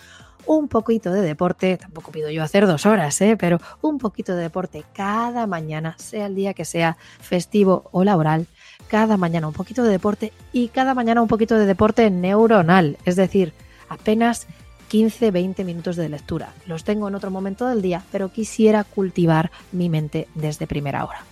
un 0.46 0.68
poquito 0.68 1.12
de 1.12 1.20
deporte, 1.22 1.76
tampoco 1.76 2.12
pido 2.12 2.30
yo 2.30 2.42
hacer 2.42 2.66
dos 2.66 2.86
horas, 2.86 3.20
¿eh? 3.20 3.36
pero 3.38 3.60
un 3.82 3.98
poquito 3.98 4.34
de 4.36 4.42
deporte 4.42 4.84
cada 4.92 5.46
mañana, 5.46 5.96
sea 5.98 6.26
el 6.26 6.34
día 6.34 6.54
que 6.54 6.64
sea 6.64 6.96
festivo 7.20 7.88
o 7.92 8.04
laboral, 8.04 8.46
cada 8.88 9.16
mañana 9.16 9.48
un 9.48 9.54
poquito 9.54 9.82
de 9.82 9.90
deporte 9.90 10.32
y 10.52 10.68
cada 10.68 10.94
mañana 10.94 11.20
un 11.20 11.28
poquito 11.28 11.56
de 11.56 11.66
deporte 11.66 12.10
neuronal, 12.10 12.96
es 13.04 13.16
decir, 13.16 13.52
apenas 13.88 14.46
15-20 14.90 15.64
minutos 15.64 15.96
de 15.96 16.08
lectura. 16.08 16.52
Los 16.66 16.84
tengo 16.84 17.08
en 17.08 17.14
otro 17.14 17.30
momento 17.30 17.66
del 17.66 17.82
día, 17.82 18.02
pero 18.12 18.30
quisiera 18.30 18.84
cultivar 18.84 19.50
mi 19.72 19.88
mente 19.88 20.28
desde 20.34 20.66
primera 20.66 21.04
hora. 21.04 21.24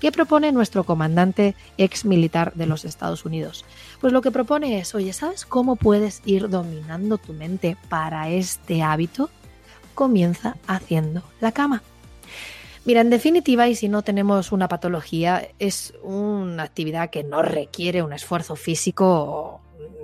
¿Qué 0.00 0.12
propone 0.12 0.52
nuestro 0.52 0.84
comandante 0.84 1.54
ex 1.78 2.04
militar 2.04 2.52
de 2.54 2.66
los 2.66 2.84
Estados 2.84 3.24
Unidos? 3.24 3.64
Pues 4.00 4.12
lo 4.12 4.22
que 4.22 4.30
propone 4.30 4.78
es, 4.78 4.94
oye, 4.94 5.12
¿sabes 5.12 5.44
cómo 5.44 5.76
puedes 5.76 6.22
ir 6.24 6.48
dominando 6.48 7.18
tu 7.18 7.32
mente 7.32 7.76
para 7.88 8.28
este 8.30 8.82
hábito? 8.82 9.30
Comienza 9.94 10.56
haciendo 10.66 11.22
la 11.40 11.52
cama. 11.52 11.82
Mira, 12.84 13.02
en 13.02 13.10
definitiva, 13.10 13.68
y 13.68 13.74
si 13.74 13.88
no 13.88 14.02
tenemos 14.02 14.52
una 14.52 14.66
patología, 14.66 15.48
es 15.58 15.92
una 16.02 16.62
actividad 16.62 17.10
que 17.10 17.22
no 17.22 17.42
requiere 17.42 18.02
un 18.02 18.12
esfuerzo 18.12 18.56
físico 18.56 19.60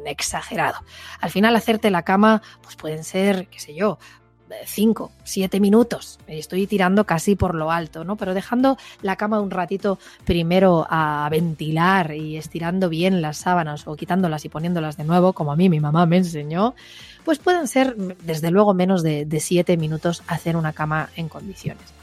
exagerado. 0.06 0.78
Al 1.20 1.30
final, 1.30 1.56
hacerte 1.56 1.90
la 1.90 2.02
cama, 2.02 2.42
pues 2.62 2.76
pueden 2.76 3.04
ser, 3.04 3.48
qué 3.48 3.58
sé 3.58 3.75
yo, 3.75 3.98
5, 4.64 5.10
7 5.25 5.60
minutos. 5.60 6.18
Estoy 6.26 6.66
tirando 6.66 7.04
casi 7.04 7.34
por 7.34 7.54
lo 7.54 7.70
alto, 7.72 8.04
¿no? 8.04 8.16
Pero 8.16 8.34
dejando 8.34 8.78
la 9.02 9.16
cama 9.16 9.40
un 9.40 9.50
ratito 9.50 9.98
primero 10.25 10.86
a 10.88 11.28
ventilar 11.30 12.14
y 12.14 12.36
estirando 12.36 12.88
bien 12.88 13.22
las 13.22 13.38
sábanas 13.38 13.86
o 13.86 13.96
quitándolas 13.96 14.44
y 14.44 14.48
poniéndolas 14.48 14.96
de 14.96 15.04
nuevo, 15.04 15.32
como 15.32 15.52
a 15.52 15.56
mí 15.56 15.68
mi 15.68 15.80
mamá 15.80 16.06
me 16.06 16.18
enseñó, 16.18 16.75
pues 17.25 17.38
pueden 17.38 17.66
ser 17.66 17.96
desde 17.96 18.52
luego 18.52 18.72
menos 18.72 19.02
de 19.02 19.40
7 19.40 19.76
minutos 19.76 20.22
hacer 20.28 20.56
una 20.56 20.72
cama 20.72 21.10
en 21.16 21.28
condiciones. 21.28 21.96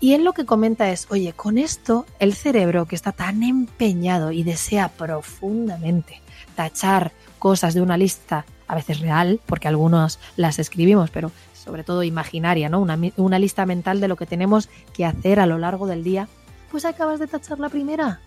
Y 0.00 0.14
él 0.14 0.24
lo 0.24 0.32
que 0.32 0.44
comenta 0.44 0.90
es, 0.90 1.06
oye, 1.10 1.32
con 1.32 1.56
esto 1.56 2.04
el 2.18 2.34
cerebro 2.34 2.86
que 2.86 2.96
está 2.96 3.12
tan 3.12 3.42
empeñado 3.42 4.32
y 4.32 4.42
desea 4.42 4.88
profundamente 4.88 6.20
tachar 6.56 7.12
cosas 7.44 7.74
de 7.74 7.82
una 7.82 7.98
lista, 7.98 8.46
a 8.66 8.74
veces 8.74 9.00
real, 9.00 9.38
porque 9.44 9.68
algunos 9.68 10.18
las 10.34 10.58
escribimos, 10.58 11.10
pero 11.10 11.30
sobre 11.52 11.84
todo 11.84 12.02
imaginaria, 12.02 12.70
¿no? 12.70 12.80
Una, 12.80 12.98
una 13.18 13.38
lista 13.38 13.66
mental 13.66 14.00
de 14.00 14.08
lo 14.08 14.16
que 14.16 14.24
tenemos 14.24 14.70
que 14.94 15.04
hacer 15.04 15.38
a 15.38 15.44
lo 15.44 15.58
largo 15.58 15.86
del 15.86 16.02
día, 16.02 16.26
pues 16.70 16.86
acabas 16.86 17.20
de 17.20 17.26
tachar 17.26 17.58
la 17.60 17.68
primera. 17.68 18.18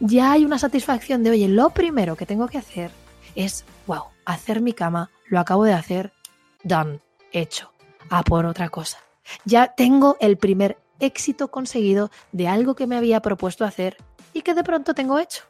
Ya 0.00 0.32
hay 0.32 0.46
una 0.46 0.58
satisfacción 0.58 1.22
de, 1.22 1.32
oye, 1.32 1.46
lo 1.46 1.68
primero 1.74 2.16
que 2.16 2.24
tengo 2.24 2.48
que 2.48 2.56
hacer 2.56 2.90
es, 3.34 3.66
wow, 3.86 4.04
hacer 4.24 4.62
mi 4.62 4.72
cama, 4.72 5.10
lo 5.26 5.40
acabo 5.40 5.64
de 5.64 5.74
hacer, 5.74 6.14
done, 6.62 7.00
hecho, 7.32 7.70
a 8.08 8.22
por 8.22 8.46
otra 8.46 8.70
cosa. 8.70 8.96
Ya 9.44 9.74
tengo 9.74 10.16
el 10.20 10.38
primer 10.38 10.78
éxito 11.00 11.48
conseguido 11.48 12.10
de 12.32 12.48
algo 12.48 12.74
que 12.74 12.86
me 12.86 12.96
había 12.96 13.20
propuesto 13.20 13.66
hacer 13.66 13.98
y 14.32 14.40
que 14.40 14.54
de 14.54 14.64
pronto 14.64 14.94
tengo 14.94 15.18
hecho. 15.18 15.42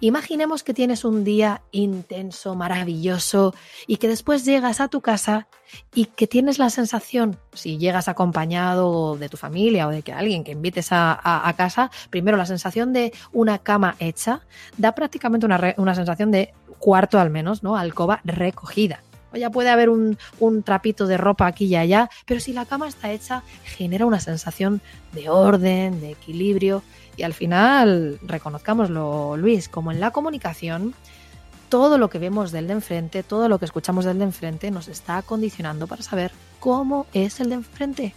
Imaginemos 0.00 0.62
que 0.62 0.74
tienes 0.74 1.04
un 1.04 1.24
día 1.24 1.62
intenso, 1.72 2.54
maravilloso 2.54 3.54
y 3.86 3.96
que 3.96 4.08
después 4.08 4.44
llegas 4.44 4.80
a 4.80 4.88
tu 4.88 5.00
casa 5.00 5.48
y 5.94 6.06
que 6.06 6.26
tienes 6.26 6.58
la 6.58 6.70
sensación, 6.70 7.38
si 7.52 7.78
llegas 7.78 8.08
acompañado 8.08 9.16
de 9.16 9.28
tu 9.28 9.36
familia 9.36 9.86
o 9.86 9.90
de 9.90 10.02
que 10.02 10.12
alguien 10.12 10.44
que 10.44 10.52
invites 10.52 10.88
a, 10.90 11.54
casa, 11.56 11.90
primero 12.10 12.36
la 12.36 12.46
sensación 12.46 12.92
de 12.92 13.12
una 13.32 13.58
cama 13.58 13.96
hecha, 13.98 14.40
da 14.76 14.94
prácticamente 14.94 15.46
una, 15.46 15.74
una 15.76 15.94
sensación 15.94 16.30
de 16.30 16.54
cuarto 16.78 17.18
al 17.18 17.30
menos, 17.30 17.62
¿no? 17.62 17.76
Alcoba 17.76 18.20
recogida. 18.24 19.02
Ya 19.34 19.50
puede 19.50 19.68
haber 19.68 19.90
un, 19.90 20.16
un, 20.40 20.62
trapito 20.62 21.06
de 21.06 21.18
ropa 21.18 21.46
aquí 21.46 21.66
y 21.66 21.76
allá, 21.76 22.08
pero 22.24 22.40
si 22.40 22.54
la 22.54 22.64
cama 22.64 22.88
está 22.88 23.12
hecha, 23.12 23.42
genera 23.64 24.06
una 24.06 24.20
sensación 24.20 24.80
de 25.12 25.28
orden, 25.28 26.00
de 26.00 26.12
equilibrio 26.12 26.82
y 27.18 27.24
al 27.24 27.34
final, 27.34 28.20
reconozcámoslo, 28.22 29.36
Luis, 29.36 29.68
como 29.68 29.90
en 29.90 29.98
la 29.98 30.12
comunicación, 30.12 30.94
todo 31.68 31.98
lo 31.98 32.08
que 32.08 32.20
vemos 32.20 32.52
del 32.52 32.68
de 32.68 32.74
enfrente, 32.74 33.24
todo 33.24 33.48
lo 33.48 33.58
que 33.58 33.64
escuchamos 33.64 34.04
del 34.04 34.18
de 34.18 34.24
enfrente 34.24 34.70
nos 34.70 34.86
está 34.86 35.20
condicionando 35.22 35.88
para 35.88 36.02
saber 36.02 36.30
cómo 36.60 37.06
es 37.12 37.40
el 37.40 37.48
de 37.48 37.56
enfrente. 37.56 38.14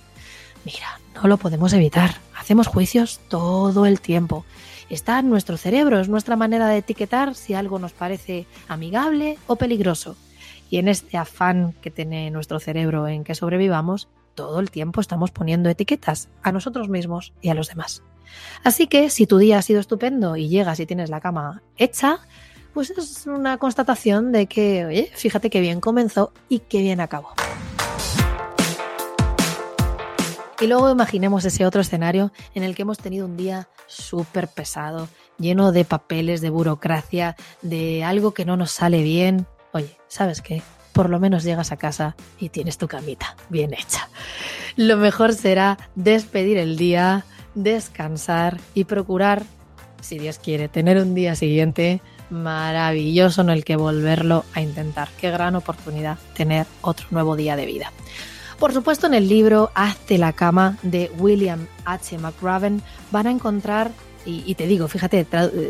Mira, 0.66 1.00
no 1.16 1.28
lo 1.28 1.38
podemos 1.38 1.74
evitar. 1.74 2.16
Hacemos 2.38 2.68
juicios 2.68 3.20
todo 3.28 3.88
el 3.88 4.00
tiempo. 4.00 4.46
Está 4.88 5.18
en 5.18 5.30
nuestro 5.30 5.58
cerebro, 5.58 6.00
es 6.00 6.08
nuestra 6.08 6.36
manera 6.36 6.68
de 6.68 6.78
etiquetar 6.78 7.34
si 7.34 7.56
algo 7.56 7.80
nos 7.80 7.94
parece 7.94 8.46
amigable 8.68 9.40
o 9.48 9.56
peligroso. 9.56 10.16
Y 10.70 10.78
en 10.78 10.88
este 10.88 11.18
afán 11.18 11.74
que 11.82 11.90
tiene 11.90 12.30
nuestro 12.30 12.60
cerebro 12.60 13.08
en 13.08 13.24
que 13.24 13.34
sobrevivamos, 13.34 14.10
todo 14.36 14.60
el 14.60 14.70
tiempo 14.70 15.02
estamos 15.02 15.32
poniendo 15.32 15.70
etiquetas 15.70 16.30
a 16.44 16.52
nosotros 16.52 16.88
mismos 16.88 17.34
y 17.42 17.50
a 17.50 17.56
los 17.56 17.68
demás. 17.68 18.04
Así 18.64 18.88
que 18.88 19.10
si 19.10 19.28
tu 19.28 19.38
día 19.38 19.58
ha 19.58 19.62
sido 19.62 19.80
estupendo 19.80 20.36
y 20.36 20.50
llegas 20.50 20.80
y 20.80 20.86
tienes 20.86 21.10
la 21.10 21.22
cama 21.22 21.62
hecha, 21.78 22.20
pues 22.74 22.92
es 22.92 23.28
una 23.28 23.58
constatación 23.58 24.32
de 24.32 24.48
que, 24.48 24.86
oye, 24.86 25.12
fíjate 25.14 25.50
qué 25.50 25.60
bien 25.60 25.82
comenzó 25.82 26.32
y 26.48 26.60
qué 26.60 26.82
bien 26.82 27.02
acabó. 27.02 27.34
Y 30.62 30.68
luego 30.68 30.92
imaginemos 30.92 31.44
ese 31.44 31.66
otro 31.66 31.82
escenario 31.82 32.32
en 32.54 32.62
el 32.62 32.76
que 32.76 32.84
hemos 32.84 33.00
tenido 33.00 33.26
un 33.26 33.36
día 33.36 33.68
súper 33.88 34.48
pesado, 34.48 35.10
lleno 35.40 35.72
de 35.72 35.86
papeles, 35.86 36.40
de 36.40 36.52
burocracia, 36.52 37.36
de 37.64 38.04
algo 38.04 38.36
que 38.36 38.46
no 38.46 38.58
nos 38.58 38.70
sale 38.70 39.02
bien. 39.02 39.48
Oye, 39.74 39.98
¿sabes 40.08 40.44
qué? 40.44 40.62
Por 40.94 41.10
lo 41.10 41.20
menos 41.20 41.44
llegas 41.44 41.72
a 41.72 41.78
casa 41.78 42.16
y 42.38 42.50
tienes 42.50 42.78
tu 42.78 42.88
camita 42.88 43.36
bien 43.50 43.74
hecha. 43.74 44.08
Lo 44.76 44.98
mejor 44.98 45.34
será 45.34 45.80
despedir 45.96 46.60
el 46.60 46.78
día, 46.78 47.26
descansar 47.56 48.60
y 48.74 48.86
procurar, 48.86 49.44
si 50.02 50.18
Dios 50.18 50.40
quiere, 50.40 50.68
tener 50.68 50.98
un 50.98 51.14
día 51.14 51.36
siguiente 51.36 52.02
maravilloso 52.30 53.42
en 53.42 53.50
el 53.50 53.64
que 53.64 53.76
volverlo 53.76 54.46
a 54.54 54.62
intentar. 54.62 55.10
Qué 55.20 55.30
gran 55.32 55.56
oportunidad 55.56 56.18
tener 56.34 56.66
otro 56.82 57.08
nuevo 57.12 57.36
día 57.36 57.56
de 57.56 57.66
vida. 57.66 57.92
Por 58.58 58.74
supuesto, 58.74 59.08
en 59.08 59.16
el 59.16 59.28
libro 59.28 59.72
Hazte 59.74 60.18
la 60.18 60.34
cama 60.34 60.78
de 60.84 61.12
William 61.18 61.68
H. 61.86 62.18
McRaven 62.20 62.82
van 63.10 63.28
a 63.28 63.32
encontrar, 63.32 63.92
y, 64.26 64.54
te 64.56 64.68
digo, 64.68 64.88
fíjate, 64.88 65.26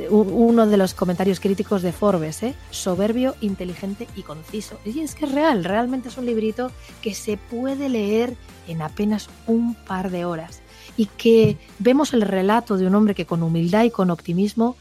uno 0.09 0.67
de 0.67 0.77
los 0.77 0.93
comentarios 0.93 1.39
críticos 1.39 1.81
de 1.81 1.93
Forbes, 1.93 2.43
¿eh? 2.43 2.53
soberbio, 2.69 3.35
inteligente 3.39 4.07
y 4.15 4.23
conciso. 4.23 4.77
Y 4.83 4.99
es 4.99 5.15
que 5.15 5.25
es 5.25 5.31
real, 5.31 5.63
realmente 5.63 6.09
es 6.09 6.17
un 6.17 6.25
librito 6.25 6.71
que 7.01 7.13
se 7.13 7.37
puede 7.37 7.87
leer 7.87 8.35
en 8.67 8.81
apenas 8.81 9.29
un 9.47 9.75
par 9.75 10.11
de 10.11 10.25
horas 10.25 10.61
y 10.97 11.05
que 11.05 11.57
vemos 11.79 12.13
el 12.13 12.21
relato 12.21 12.77
de 12.77 12.87
un 12.87 12.95
hombre 12.95 13.15
que 13.15 13.25
con 13.25 13.41
humildad 13.41 13.83
y 13.85 13.91
con 13.91 14.11
optimismo 14.11 14.75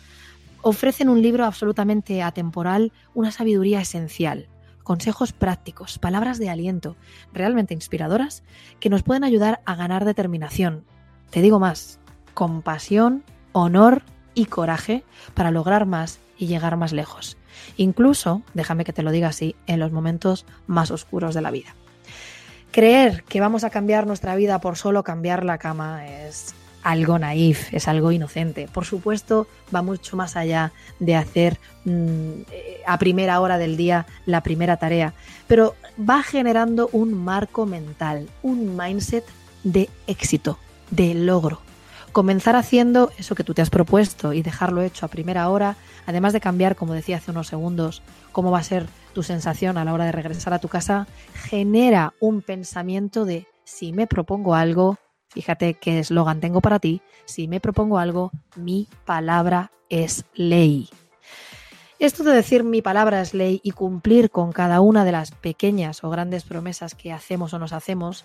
ofrece 0.62 1.04
en 1.04 1.08
un 1.08 1.22
libro 1.22 1.44
absolutamente 1.44 2.22
atemporal 2.22 2.92
una 3.14 3.30
sabiduría 3.30 3.80
esencial, 3.80 4.48
consejos 4.82 5.32
prácticos, 5.32 5.98
palabras 5.98 6.38
de 6.38 6.50
aliento, 6.50 6.96
realmente 7.32 7.74
inspiradoras, 7.74 8.42
que 8.80 8.90
nos 8.90 9.02
pueden 9.02 9.24
ayudar 9.24 9.62
a 9.64 9.76
ganar 9.76 10.04
determinación. 10.04 10.84
Te 11.30 11.40
digo 11.40 11.60
más, 11.60 12.00
compasión, 12.34 13.22
honor 13.52 14.02
y 14.34 14.46
coraje 14.46 15.04
para 15.34 15.50
lograr 15.50 15.86
más 15.86 16.18
y 16.38 16.46
llegar 16.46 16.76
más 16.76 16.92
lejos. 16.92 17.36
Incluso, 17.76 18.42
déjame 18.54 18.84
que 18.84 18.92
te 18.92 19.02
lo 19.02 19.10
diga 19.10 19.28
así, 19.28 19.54
en 19.66 19.80
los 19.80 19.92
momentos 19.92 20.46
más 20.66 20.90
oscuros 20.90 21.34
de 21.34 21.42
la 21.42 21.50
vida. 21.50 21.74
Creer 22.70 23.24
que 23.24 23.40
vamos 23.40 23.64
a 23.64 23.70
cambiar 23.70 24.06
nuestra 24.06 24.36
vida 24.36 24.60
por 24.60 24.76
solo 24.76 25.02
cambiar 25.02 25.44
la 25.44 25.58
cama 25.58 26.06
es 26.06 26.54
algo 26.82 27.18
naif, 27.18 27.72
es 27.74 27.88
algo 27.88 28.12
inocente. 28.12 28.68
Por 28.72 28.84
supuesto, 28.84 29.46
va 29.74 29.82
mucho 29.82 30.16
más 30.16 30.36
allá 30.36 30.72
de 30.98 31.16
hacer 31.16 31.58
mm, 31.84 32.30
a 32.86 32.98
primera 32.98 33.40
hora 33.40 33.58
del 33.58 33.76
día 33.76 34.06
la 34.24 34.42
primera 34.42 34.76
tarea, 34.76 35.14
pero 35.46 35.74
va 35.98 36.22
generando 36.22 36.88
un 36.92 37.12
marco 37.12 37.66
mental, 37.66 38.28
un 38.42 38.76
mindset 38.76 39.24
de 39.64 39.90
éxito, 40.06 40.58
de 40.90 41.14
logro. 41.14 41.60
Comenzar 42.12 42.56
haciendo 42.56 43.12
eso 43.18 43.36
que 43.36 43.44
tú 43.44 43.54
te 43.54 43.62
has 43.62 43.70
propuesto 43.70 44.32
y 44.32 44.42
dejarlo 44.42 44.82
hecho 44.82 45.06
a 45.06 45.10
primera 45.10 45.48
hora, 45.48 45.76
además 46.06 46.32
de 46.32 46.40
cambiar, 46.40 46.74
como 46.74 46.92
decía 46.92 47.18
hace 47.18 47.30
unos 47.30 47.46
segundos, 47.46 48.02
cómo 48.32 48.50
va 48.50 48.58
a 48.58 48.64
ser 48.64 48.86
tu 49.12 49.22
sensación 49.22 49.78
a 49.78 49.84
la 49.84 49.92
hora 49.92 50.06
de 50.06 50.12
regresar 50.12 50.52
a 50.52 50.58
tu 50.58 50.68
casa, 50.68 51.06
genera 51.34 52.14
un 52.20 52.42
pensamiento 52.42 53.24
de 53.24 53.46
si 53.64 53.92
me 53.92 54.08
propongo 54.08 54.56
algo, 54.56 54.98
fíjate 55.28 55.74
qué 55.74 56.00
eslogan 56.00 56.40
tengo 56.40 56.60
para 56.60 56.80
ti, 56.80 57.00
si 57.26 57.46
me 57.46 57.60
propongo 57.60 57.98
algo, 57.98 58.32
mi 58.56 58.88
palabra 59.04 59.70
es 59.88 60.24
ley. 60.34 60.88
Esto 62.00 62.24
de 62.24 62.32
decir 62.32 62.64
mi 62.64 62.82
palabra 62.82 63.20
es 63.20 63.34
ley 63.34 63.60
y 63.62 63.72
cumplir 63.72 64.30
con 64.30 64.52
cada 64.52 64.80
una 64.80 65.04
de 65.04 65.12
las 65.12 65.30
pequeñas 65.30 66.02
o 66.02 66.10
grandes 66.10 66.44
promesas 66.44 66.94
que 66.94 67.12
hacemos 67.12 67.52
o 67.54 67.58
nos 67.58 67.72
hacemos, 67.72 68.24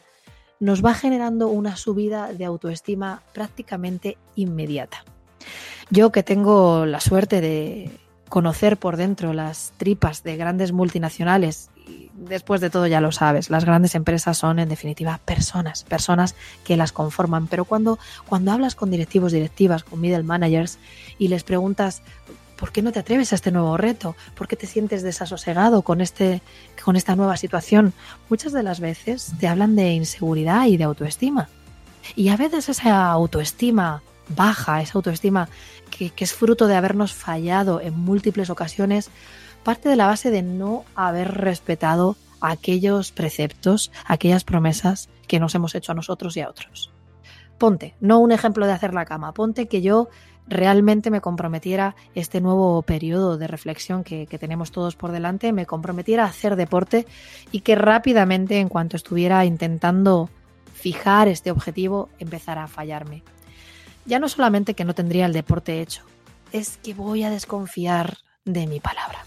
nos 0.60 0.84
va 0.84 0.94
generando 0.94 1.48
una 1.48 1.76
subida 1.76 2.32
de 2.34 2.46
autoestima 2.46 3.22
prácticamente 3.34 4.18
inmediata. 4.36 5.04
Yo 5.90 6.12
que 6.12 6.24
tengo 6.24 6.86
la 6.86 7.00
suerte 7.00 7.42
de 7.42 7.92
conocer 8.30 8.78
por 8.78 8.98
dentro 8.98 9.34
las 9.34 9.74
tripas 9.78 10.24
de 10.24 10.38
grandes 10.38 10.72
multinacionales. 10.72 11.70
Y 11.88 12.10
después 12.16 12.62
de 12.62 12.70
todo 12.70 12.88
ya 12.88 13.00
lo 13.02 13.12
sabes, 13.12 13.50
las 13.50 13.66
grandes 13.66 13.94
empresas 13.96 14.38
son 14.38 14.60
en 14.60 14.70
definitiva 14.70 15.20
personas, 15.24 15.84
personas 15.84 16.36
que 16.64 16.78
las 16.78 16.92
conforman. 16.92 17.48
Pero 17.48 17.66
cuando, 17.66 18.00
cuando 18.28 18.52
hablas 18.52 18.76
con 18.76 18.90
directivos, 18.90 19.32
directivas, 19.32 19.84
con 19.84 20.02
middle 20.02 20.24
managers 20.24 20.80
y 21.20 21.28
les 21.28 21.44
preguntas 21.44 22.02
¿por 22.56 22.72
qué 22.72 22.82
no 22.82 22.92
te 22.92 23.00
atreves 23.00 23.32
a 23.32 23.36
este 23.36 23.52
nuevo 23.52 23.78
reto? 23.78 24.16
¿Por 24.36 24.48
qué 24.48 24.56
te 24.56 24.68
sientes 24.68 25.04
desasosegado 25.04 25.82
con, 25.82 26.02
este, 26.02 26.42
con 26.84 26.96
esta 26.96 27.16
nueva 27.16 27.38
situación? 27.38 27.94
Muchas 28.30 28.54
de 28.54 28.64
las 28.64 28.80
veces 28.80 29.34
te 29.40 29.48
hablan 29.48 29.76
de 29.76 29.94
inseguridad 29.94 30.66
y 30.68 30.78
de 30.78 30.84
autoestima. 30.84 31.50
Y 32.16 32.30
a 32.30 32.38
veces 32.38 32.70
esa 32.70 33.08
autoestima 33.08 34.02
baja, 34.30 34.82
esa 34.82 34.98
autoestima 34.98 35.50
que, 35.90 36.12
es 36.18 36.34
fruto 36.34 36.68
de 36.68 36.76
habernos 36.76 37.14
fallado 37.14 37.82
en 37.82 37.98
múltiples 37.98 38.50
ocasiones, 38.50 39.10
parte 39.64 39.90
de 39.90 39.96
la 39.96 40.08
base 40.08 40.32
de 40.32 40.42
no 40.42 40.86
haber 40.96 41.32
respetado 41.32 42.16
aquellos 42.42 43.12
preceptos, 43.12 43.92
aquellas 44.06 44.44
promesas 44.44 45.10
que 45.28 45.40
nos 45.40 45.56
hemos 45.56 45.74
hecho 45.76 45.92
a 45.92 45.96
nosotros 45.96 46.38
y 46.38 46.42
a 46.42 46.50
otros. 46.50 46.92
Ponte, 47.58 47.96
no 48.02 48.20
un 48.20 48.32
ejemplo 48.32 48.68
de 48.68 48.74
hacer 48.74 48.94
la 48.94 49.06
cama, 49.06 49.34
ponte 49.34 49.68
que 49.68 49.82
yo 49.82 50.10
realmente 50.48 51.12
me 51.12 51.22
comprometiera 51.22 51.96
este 52.14 52.42
nuevo 52.42 52.82
periodo 52.82 53.38
de 53.38 53.48
reflexión 53.48 54.04
que, 54.04 54.28
tenemos 54.40 54.72
todos 54.72 54.96
por 54.96 55.12
delante, 55.12 55.54
me 55.54 55.66
comprometiera 55.66 56.24
a 56.24 56.30
hacer 56.30 56.56
deporte 56.56 57.06
y 57.52 57.62
que 57.62 57.76
rápidamente, 57.76 58.60
en 58.60 58.70
cuanto 58.70 58.96
estuviera 58.96 59.46
intentando 59.46 60.30
fijar 60.74 61.28
este 61.28 61.52
objetivo, 61.52 62.10
empezara 62.20 62.64
a 62.64 62.68
fallarme 62.68 63.24
ya 64.06 64.20
no 64.20 64.30
solamente 64.30 64.74
que 64.74 64.86
no 64.86 64.94
tendría 64.94 65.26
el 65.26 65.34
deporte 65.34 65.82
hecho, 65.82 66.04
es 66.52 66.78
que 66.78 66.94
voy 66.94 67.24
a 67.24 67.30
desconfiar 67.30 68.18
de 68.46 68.68
mi 68.68 68.80
palabra. 68.80 69.26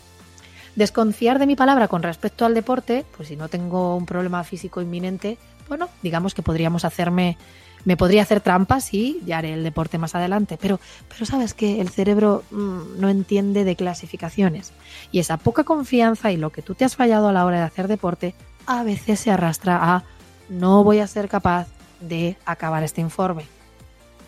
Desconfiar 0.76 1.40
de 1.40 1.46
mi 1.46 1.56
palabra 1.56 1.88
con 1.88 2.02
respecto 2.02 2.44
al 2.44 2.54
deporte, 2.54 3.04
pues 3.16 3.28
si 3.28 3.36
no 3.36 3.48
tengo 3.48 3.96
un 3.96 4.06
problema 4.06 4.44
físico 4.44 4.80
inminente, 4.80 5.36
bueno, 5.68 5.88
digamos 6.02 6.34
que 6.34 6.42
podríamos 6.42 6.84
hacerme, 6.84 7.36
me 7.84 7.96
podría 7.96 8.22
hacer 8.22 8.40
trampas 8.40 8.92
y 8.92 9.20
ya 9.24 9.38
haré 9.38 9.54
el 9.54 9.64
deporte 9.64 9.98
más 9.98 10.14
adelante. 10.14 10.58
Pero, 10.60 10.80
pero 11.08 11.26
sabes 11.26 11.54
que 11.54 11.80
el 11.80 11.88
cerebro 11.88 12.44
mm, 12.50 13.00
no 13.00 13.08
entiende 13.08 13.64
de 13.64 13.76
clasificaciones. 13.76 14.72
Y 15.12 15.18
esa 15.18 15.36
poca 15.36 15.64
confianza 15.64 16.32
y 16.32 16.36
lo 16.36 16.50
que 16.50 16.62
tú 16.62 16.74
te 16.74 16.84
has 16.84 16.96
fallado 16.96 17.28
a 17.28 17.32
la 17.32 17.44
hora 17.44 17.58
de 17.58 17.64
hacer 17.64 17.88
deporte, 17.88 18.34
a 18.66 18.82
veces 18.82 19.20
se 19.20 19.30
arrastra 19.30 19.94
a 19.94 20.04
no 20.48 20.84
voy 20.84 20.98
a 20.98 21.06
ser 21.06 21.28
capaz 21.28 21.68
de 22.00 22.36
acabar 22.44 22.82
este 22.82 23.00
informe 23.00 23.44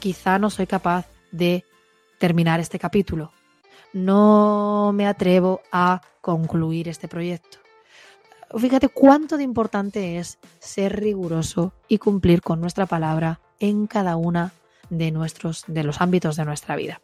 quizá 0.01 0.39
no 0.39 0.51
soy 0.51 0.67
capaz 0.67 1.07
de 1.31 1.65
terminar 2.19 2.59
este 2.59 2.81
capítulo. 2.81 3.31
No 3.93 4.93
me 4.93 5.07
atrevo 5.07 5.61
a 5.71 6.01
concluir 6.21 6.89
este 6.89 7.07
proyecto. 7.07 7.59
Fíjate 8.59 8.89
cuánto 8.89 9.37
de 9.37 9.45
importante 9.45 10.19
es 10.19 10.39
ser 10.59 10.99
riguroso 11.01 11.73
y 11.89 11.99
cumplir 11.99 12.43
con 12.43 12.61
nuestra 12.61 12.87
palabra 12.87 13.41
en 13.61 13.87
cada 13.87 14.17
una 14.17 14.53
de 14.89 15.13
nuestros 15.13 15.65
de 15.69 15.85
los 15.85 16.01
ámbitos 16.01 16.37
de 16.37 16.45
nuestra 16.45 16.75
vida. 16.75 17.01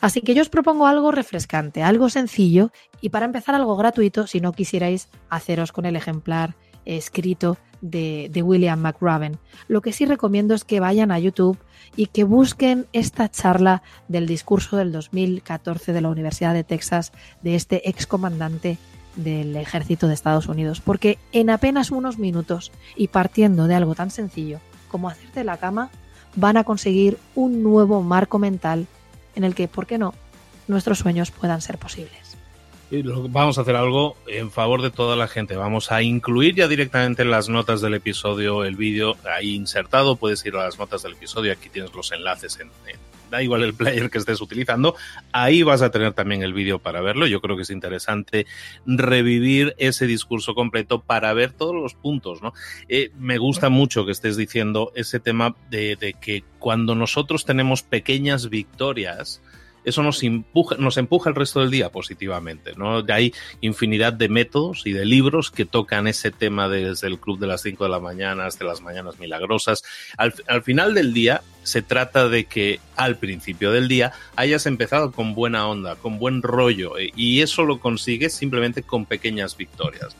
Así 0.00 0.22
que 0.22 0.34
yo 0.34 0.40
os 0.40 0.48
propongo 0.48 0.86
algo 0.86 1.12
refrescante, 1.12 1.82
algo 1.82 2.08
sencillo 2.08 2.70
y 3.00 3.10
para 3.10 3.26
empezar 3.26 3.54
algo 3.54 3.76
gratuito 3.76 4.26
si 4.26 4.40
no 4.40 4.52
quisierais 4.52 5.08
haceros 5.28 5.72
con 5.72 5.84
el 5.84 5.96
ejemplar 5.96 6.54
escrito 6.86 7.58
de, 7.82 8.42
William 8.42 8.80
McRaven. 8.80 9.38
Lo 9.68 9.80
que 9.80 9.92
sí 9.92 10.06
recomiendo 10.06 10.54
es 10.54 10.64
que 10.64 10.80
vayan 10.80 11.10
a 11.10 11.18
YouTube 11.18 11.58
y 11.96 12.06
que 12.06 12.24
busquen 12.24 12.86
esta 12.92 13.30
charla 13.30 13.82
del 14.08 14.26
discurso 14.26 14.76
del 14.76 14.92
2014 14.92 15.92
de 15.92 16.00
la 16.00 16.08
Universidad 16.08 16.54
de 16.54 16.64
Texas 16.64 17.12
de 17.42 17.54
este 17.54 17.88
excomandante 17.88 18.78
del 19.16 19.56
ejército 19.56 20.08
de 20.08 20.14
Estados 20.14 20.46
Unidos, 20.46 20.80
porque 20.80 21.18
en 21.32 21.50
apenas 21.50 21.90
unos 21.90 22.18
minutos 22.18 22.72
y 22.96 23.08
partiendo 23.08 23.66
de 23.66 23.74
algo 23.74 23.94
tan 23.94 24.10
sencillo 24.10 24.60
como 24.88 25.08
hacerte 25.08 25.44
la 25.44 25.56
cama, 25.56 25.90
van 26.36 26.56
a 26.56 26.64
conseguir 26.64 27.18
un 27.34 27.62
nuevo 27.62 28.02
marco 28.02 28.38
mental 28.38 28.86
en 29.34 29.44
el 29.44 29.54
que, 29.54 29.68
¿por 29.68 29.86
qué 29.86 29.98
no?, 29.98 30.14
nuestros 30.68 30.98
sueños 30.98 31.30
puedan 31.30 31.60
ser 31.60 31.78
posibles. 31.78 32.36
Vamos 33.30 33.56
a 33.56 33.60
hacer 33.60 33.76
algo 33.76 34.16
en 34.26 34.50
favor 34.50 34.82
de 34.82 34.90
toda 34.90 35.14
la 35.14 35.28
gente. 35.28 35.54
Vamos 35.54 35.92
a 35.92 36.02
incluir 36.02 36.56
ya 36.56 36.66
directamente 36.66 37.22
en 37.22 37.30
las 37.30 37.48
notas 37.48 37.80
del 37.80 37.94
episodio 37.94 38.64
el 38.64 38.74
vídeo 38.74 39.16
ahí 39.32 39.54
insertado. 39.54 40.16
Puedes 40.16 40.44
ir 40.44 40.56
a 40.56 40.64
las 40.64 40.76
notas 40.76 41.04
del 41.04 41.12
episodio. 41.12 41.52
Aquí 41.52 41.68
tienes 41.68 41.94
los 41.94 42.10
enlaces 42.10 42.58
en, 42.58 42.70
da 43.30 43.42
igual 43.42 43.62
el 43.62 43.74
player 43.74 44.10
que 44.10 44.18
estés 44.18 44.40
utilizando, 44.40 44.94
ahí 45.32 45.62
vas 45.62 45.82
a 45.82 45.90
tener 45.90 46.12
también 46.12 46.42
el 46.42 46.52
vídeo 46.52 46.78
para 46.78 47.00
verlo. 47.00 47.26
Yo 47.26 47.40
creo 47.40 47.56
que 47.56 47.62
es 47.62 47.70
interesante 47.70 48.46
revivir 48.86 49.74
ese 49.78 50.06
discurso 50.06 50.54
completo 50.54 51.00
para 51.00 51.32
ver 51.32 51.52
todos 51.52 51.74
los 51.74 51.94
puntos, 51.94 52.42
¿no? 52.42 52.52
Eh, 52.88 53.10
me 53.18 53.38
gusta 53.38 53.68
mucho 53.68 54.04
que 54.04 54.12
estés 54.12 54.36
diciendo 54.36 54.92
ese 54.94 55.20
tema 55.20 55.54
de, 55.70 55.96
de 55.96 56.14
que 56.14 56.44
cuando 56.58 56.94
nosotros 56.94 57.44
tenemos 57.44 57.82
pequeñas 57.82 58.50
victorias, 58.50 59.40
eso 59.84 60.02
nos 60.02 60.22
empuja, 60.22 60.76
nos 60.76 60.96
empuja 60.96 61.30
el 61.30 61.36
resto 61.36 61.60
del 61.60 61.70
día 61.70 61.90
positivamente. 61.90 62.72
¿no? 62.76 63.04
Hay 63.08 63.32
infinidad 63.60 64.12
de 64.12 64.28
métodos 64.28 64.86
y 64.86 64.92
de 64.92 65.04
libros 65.04 65.50
que 65.50 65.64
tocan 65.64 66.06
ese 66.06 66.30
tema 66.30 66.68
desde 66.68 67.06
el 67.06 67.18
club 67.18 67.38
de 67.38 67.46
las 67.46 67.62
5 67.62 67.84
de 67.84 67.90
la 67.90 68.00
mañana 68.00 68.46
hasta 68.46 68.64
las 68.64 68.80
mañanas 68.80 69.18
milagrosas. 69.18 69.82
Al, 70.16 70.34
al 70.46 70.62
final 70.62 70.94
del 70.94 71.12
día 71.12 71.42
se 71.62 71.82
trata 71.82 72.28
de 72.28 72.44
que 72.44 72.80
al 72.96 73.16
principio 73.16 73.70
del 73.72 73.88
día 73.88 74.12
hayas 74.36 74.66
empezado 74.66 75.12
con 75.12 75.34
buena 75.34 75.66
onda, 75.66 75.96
con 75.96 76.18
buen 76.18 76.42
rollo, 76.42 76.98
eh, 76.98 77.12
y 77.16 77.40
eso 77.40 77.64
lo 77.64 77.80
consigues 77.80 78.34
simplemente 78.34 78.82
con 78.82 79.06
pequeñas 79.06 79.56
victorias 79.56 80.16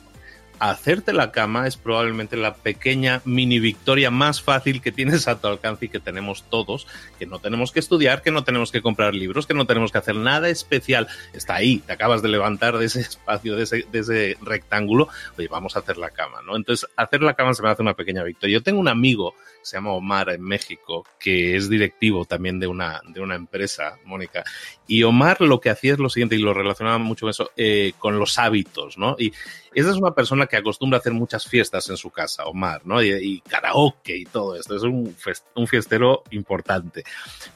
hacerte 0.61 1.11
la 1.11 1.31
cama 1.31 1.65
es 1.65 1.75
probablemente 1.75 2.37
la 2.37 2.53
pequeña 2.53 3.23
mini 3.25 3.59
victoria 3.59 4.11
más 4.11 4.43
fácil 4.43 4.79
que 4.79 4.91
tienes 4.91 5.27
a 5.27 5.41
tu 5.41 5.47
alcance 5.47 5.85
y 5.85 5.89
que 5.89 5.99
tenemos 5.99 6.43
todos, 6.51 6.85
que 7.17 7.25
no 7.25 7.39
tenemos 7.39 7.71
que 7.71 7.79
estudiar, 7.79 8.21
que 8.21 8.29
no 8.29 8.43
tenemos 8.43 8.71
que 8.71 8.83
comprar 8.83 9.15
libros, 9.15 9.47
que 9.47 9.55
no 9.55 9.65
tenemos 9.65 9.91
que 9.91 9.97
hacer 9.97 10.15
nada 10.15 10.49
especial. 10.49 11.07
Está 11.33 11.55
ahí, 11.55 11.79
te 11.79 11.93
acabas 11.93 12.21
de 12.21 12.29
levantar 12.29 12.77
de 12.77 12.85
ese 12.85 12.99
espacio, 13.01 13.55
de 13.55 13.63
ese, 13.63 13.87
de 13.91 13.99
ese 13.99 14.37
rectángulo, 14.39 15.09
oye, 15.35 15.47
vamos 15.47 15.75
a 15.75 15.79
hacer 15.79 15.97
la 15.97 16.11
cama, 16.11 16.43
¿no? 16.45 16.55
Entonces, 16.55 16.87
hacer 16.95 17.23
la 17.23 17.33
cama 17.33 17.55
se 17.55 17.63
me 17.63 17.69
hace 17.69 17.81
una 17.81 17.95
pequeña 17.95 18.23
victoria. 18.23 18.59
Yo 18.59 18.63
tengo 18.63 18.79
un 18.79 18.87
amigo, 18.87 19.33
se 19.63 19.77
llama 19.77 19.93
Omar 19.93 20.29
en 20.29 20.43
México, 20.43 21.07
que 21.19 21.55
es 21.55 21.69
directivo 21.69 22.25
también 22.25 22.59
de 22.59 22.67
una, 22.67 23.01
de 23.07 23.19
una 23.19 23.33
empresa, 23.33 23.97
Mónica, 24.05 24.43
y 24.91 25.03
Omar 25.03 25.39
lo 25.39 25.61
que 25.61 25.69
hacía 25.69 25.93
es 25.93 25.99
lo 25.99 26.09
siguiente, 26.09 26.35
y 26.35 26.39
lo 26.39 26.53
relacionaba 26.53 26.97
mucho 26.97 27.21
con 27.21 27.29
eso, 27.29 27.51
eh, 27.55 27.93
con 27.97 28.19
los 28.19 28.37
hábitos, 28.37 28.97
¿no? 28.97 29.15
Y 29.17 29.31
esa 29.73 29.89
es 29.89 29.95
una 29.95 30.13
persona 30.13 30.47
que 30.47 30.57
acostumbra 30.57 30.97
a 30.97 30.99
hacer 30.99 31.13
muchas 31.13 31.47
fiestas 31.47 31.89
en 31.89 31.95
su 31.95 32.09
casa, 32.09 32.43
Omar, 32.43 32.81
¿no? 32.83 33.01
Y, 33.01 33.39
karaoke 33.47 34.17
y 34.17 34.25
todo 34.25 34.57
esto. 34.57 34.75
Es 34.75 34.83
un, 34.83 35.15
un, 35.55 35.67
fiestero 35.67 36.23
importante. 36.31 37.05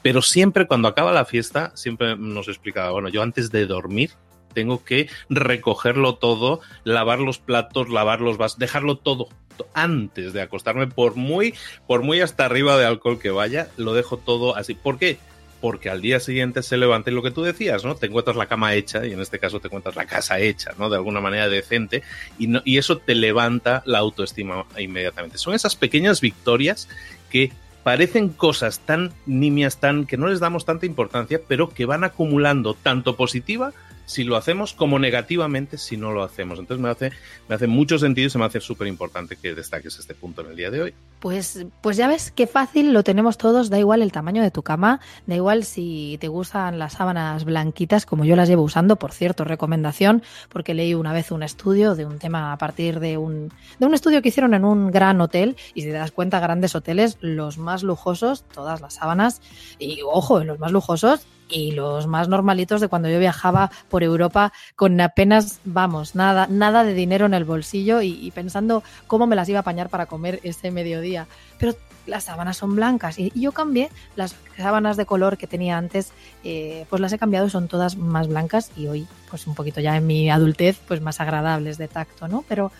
Pero 0.00 0.22
siempre 0.22 0.66
cuando 0.66 0.88
acaba 0.88 1.12
la 1.12 1.26
fiesta, 1.26 1.76
siempre 1.76 2.16
nos 2.16 2.48
explicaba, 2.48 2.92
bueno, 2.92 3.10
yo 3.10 3.20
antes 3.20 3.50
de 3.50 3.66
dormir 3.66 4.12
tengo 4.54 4.82
que 4.82 5.10
recogerlo 5.28 6.14
todo, 6.14 6.60
lavar 6.84 7.18
los 7.18 7.38
platos, 7.38 7.90
lavar 7.90 8.22
los 8.22 8.38
vasos, 8.38 8.58
dejarlo 8.58 8.96
todo 8.96 9.28
antes 9.74 10.32
de 10.32 10.40
acostarme, 10.40 10.86
por 10.86 11.16
muy, 11.16 11.52
por 11.86 12.02
muy 12.02 12.22
hasta 12.22 12.46
arriba 12.46 12.78
de 12.78 12.86
alcohol 12.86 13.18
que 13.18 13.28
vaya, 13.28 13.68
lo 13.76 13.92
dejo 13.92 14.16
todo 14.16 14.56
así. 14.56 14.74
¿Por 14.74 14.98
qué? 14.98 15.18
Porque 15.60 15.90
al 15.90 16.02
día 16.02 16.20
siguiente 16.20 16.62
se 16.62 16.76
levanta 16.76 17.10
y 17.10 17.14
lo 17.14 17.22
que 17.22 17.30
tú 17.30 17.42
decías, 17.42 17.84
¿no? 17.84 17.94
Te 17.94 18.06
encuentras 18.06 18.36
la 18.36 18.46
cama 18.46 18.74
hecha 18.74 19.06
y 19.06 19.12
en 19.12 19.20
este 19.20 19.38
caso 19.38 19.60
te 19.60 19.68
encuentras 19.68 19.96
la 19.96 20.06
casa 20.06 20.38
hecha, 20.38 20.72
¿no? 20.78 20.90
De 20.90 20.96
alguna 20.96 21.20
manera 21.20 21.48
decente 21.48 22.02
y, 22.38 22.46
no, 22.46 22.62
y 22.64 22.78
eso 22.78 22.98
te 22.98 23.14
levanta 23.14 23.82
la 23.86 23.98
autoestima 23.98 24.64
inmediatamente. 24.78 25.38
Son 25.38 25.54
esas 25.54 25.76
pequeñas 25.76 26.20
victorias 26.20 26.88
que 27.30 27.52
parecen 27.82 28.30
cosas 28.30 28.80
tan 28.80 29.12
nimias, 29.26 29.78
tan 29.78 30.06
que 30.06 30.16
no 30.16 30.26
les 30.26 30.40
damos 30.40 30.64
tanta 30.64 30.86
importancia, 30.86 31.40
pero 31.46 31.68
que 31.68 31.86
van 31.86 32.04
acumulando 32.04 32.74
tanto 32.74 33.16
positiva 33.16 33.72
si 34.06 34.24
lo 34.24 34.36
hacemos 34.36 34.72
como 34.72 34.98
negativamente 34.98 35.76
si 35.76 35.96
no 35.96 36.12
lo 36.12 36.22
hacemos. 36.22 36.58
Entonces 36.58 36.82
me 36.82 36.88
hace, 36.88 37.12
me 37.48 37.56
hace 37.56 37.66
mucho 37.66 37.98
sentido 37.98 38.28
y 38.28 38.30
se 38.30 38.38
me 38.38 38.44
hace 38.44 38.60
súper 38.60 38.86
importante 38.86 39.36
que 39.36 39.54
destaques 39.54 39.98
este 39.98 40.14
punto 40.14 40.40
en 40.40 40.48
el 40.48 40.56
día 40.56 40.70
de 40.70 40.82
hoy. 40.82 40.94
Pues, 41.20 41.66
pues 41.80 41.96
ya 41.96 42.08
ves 42.08 42.30
qué 42.30 42.46
fácil 42.46 42.92
lo 42.92 43.02
tenemos 43.02 43.36
todos, 43.36 43.68
da 43.68 43.78
igual 43.78 44.02
el 44.02 44.12
tamaño 44.12 44.42
de 44.42 44.50
tu 44.50 44.62
cama, 44.62 45.00
da 45.26 45.34
igual 45.34 45.64
si 45.64 46.18
te 46.20 46.28
gustan 46.28 46.78
las 46.78 46.94
sábanas 46.94 47.44
blanquitas 47.44 48.06
como 48.06 48.24
yo 48.24 48.36
las 48.36 48.48
llevo 48.48 48.62
usando, 48.62 48.96
por 48.96 49.12
cierto, 49.12 49.44
recomendación, 49.44 50.22
porque 50.48 50.74
leí 50.74 50.94
una 50.94 51.12
vez 51.12 51.30
un 51.30 51.42
estudio 51.42 51.94
de 51.94 52.06
un 52.06 52.18
tema 52.18 52.52
a 52.52 52.58
partir 52.58 53.00
de 53.00 53.16
un, 53.16 53.52
de 53.78 53.86
un 53.86 53.94
estudio 53.94 54.22
que 54.22 54.28
hicieron 54.28 54.54
en 54.54 54.64
un 54.64 54.90
gran 54.90 55.20
hotel 55.20 55.56
y 55.74 55.82
si 55.82 55.88
te 55.88 55.94
das 55.94 56.12
cuenta, 56.12 56.38
grandes 56.38 56.74
hoteles, 56.74 57.18
los 57.20 57.58
más 57.58 57.82
lujosos, 57.82 58.44
todas 58.54 58.80
las 58.80 58.94
sábanas, 58.94 59.40
y 59.78 60.00
ojo, 60.04 60.44
los 60.44 60.58
más 60.58 60.70
lujosos 60.70 61.26
y 61.48 61.72
los 61.72 62.06
más 62.06 62.28
normalitos 62.28 62.80
de 62.80 62.88
cuando 62.88 63.08
yo 63.08 63.18
viajaba 63.18 63.70
por 63.88 64.02
Europa 64.02 64.52
con 64.74 65.00
apenas, 65.00 65.60
vamos, 65.64 66.14
nada, 66.14 66.46
nada 66.48 66.84
de 66.84 66.94
dinero 66.94 67.26
en 67.26 67.34
el 67.34 67.44
bolsillo 67.44 68.02
y, 68.02 68.30
pensando 68.34 68.82
cómo 69.06 69.26
me 69.26 69.36
las 69.36 69.48
iba 69.48 69.58
a 69.58 69.60
apañar 69.60 69.88
para 69.88 70.06
comer 70.06 70.40
ese 70.42 70.70
mediodía. 70.70 71.26
Pero 71.58 71.74
las 72.06 72.24
sábanas 72.24 72.56
son 72.56 72.76
blancas 72.76 73.18
y, 73.18 73.32
yo 73.38 73.52
cambié 73.52 73.90
las 74.16 74.34
sábanas 74.56 74.96
de 74.96 75.06
color 75.06 75.36
que 75.38 75.46
tenía 75.46 75.78
antes, 75.78 76.12
eh, 76.44 76.86
pues 76.90 77.00
las 77.00 77.12
he 77.12 77.18
cambiado 77.18 77.48
son 77.48 77.68
todas 77.68 77.96
más 77.96 78.28
blancas 78.28 78.70
y 78.76 78.86
hoy, 78.86 79.06
pues 79.30 79.46
un 79.46 79.54
poquito 79.54 79.80
ya 79.80 79.96
en 79.96 80.06
mi 80.06 80.30
adultez, 80.30 80.78
pues 80.86 81.00
más 81.00 81.20
agradables 81.20 81.78
de 81.78 81.88
tacto, 81.88 82.28
¿no? 82.28 82.44
Pero, 82.48 82.72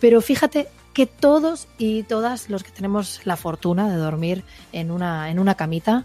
pero 0.00 0.20
fíjate 0.20 0.68
que 0.92 1.06
todos 1.06 1.66
y 1.76 2.04
todas 2.04 2.48
los 2.48 2.62
que 2.62 2.70
tenemos 2.70 3.20
la 3.24 3.36
fortuna 3.36 3.90
de 3.90 3.96
dormir 3.96 4.44
en 4.72 4.92
una, 4.92 5.28
en 5.28 5.40
una 5.40 5.56
camita, 5.56 6.04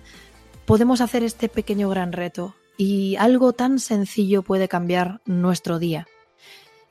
podemos 0.69 1.01
hacer 1.01 1.23
este 1.23 1.49
pequeño 1.49 1.89
gran 1.89 2.11
reto 2.11 2.53
y 2.77 3.15
algo 3.15 3.53
tan 3.53 3.79
sencillo 3.79 4.43
puede 4.43 4.67
cambiar 4.67 5.19
nuestro 5.25 5.79
día. 5.79 6.05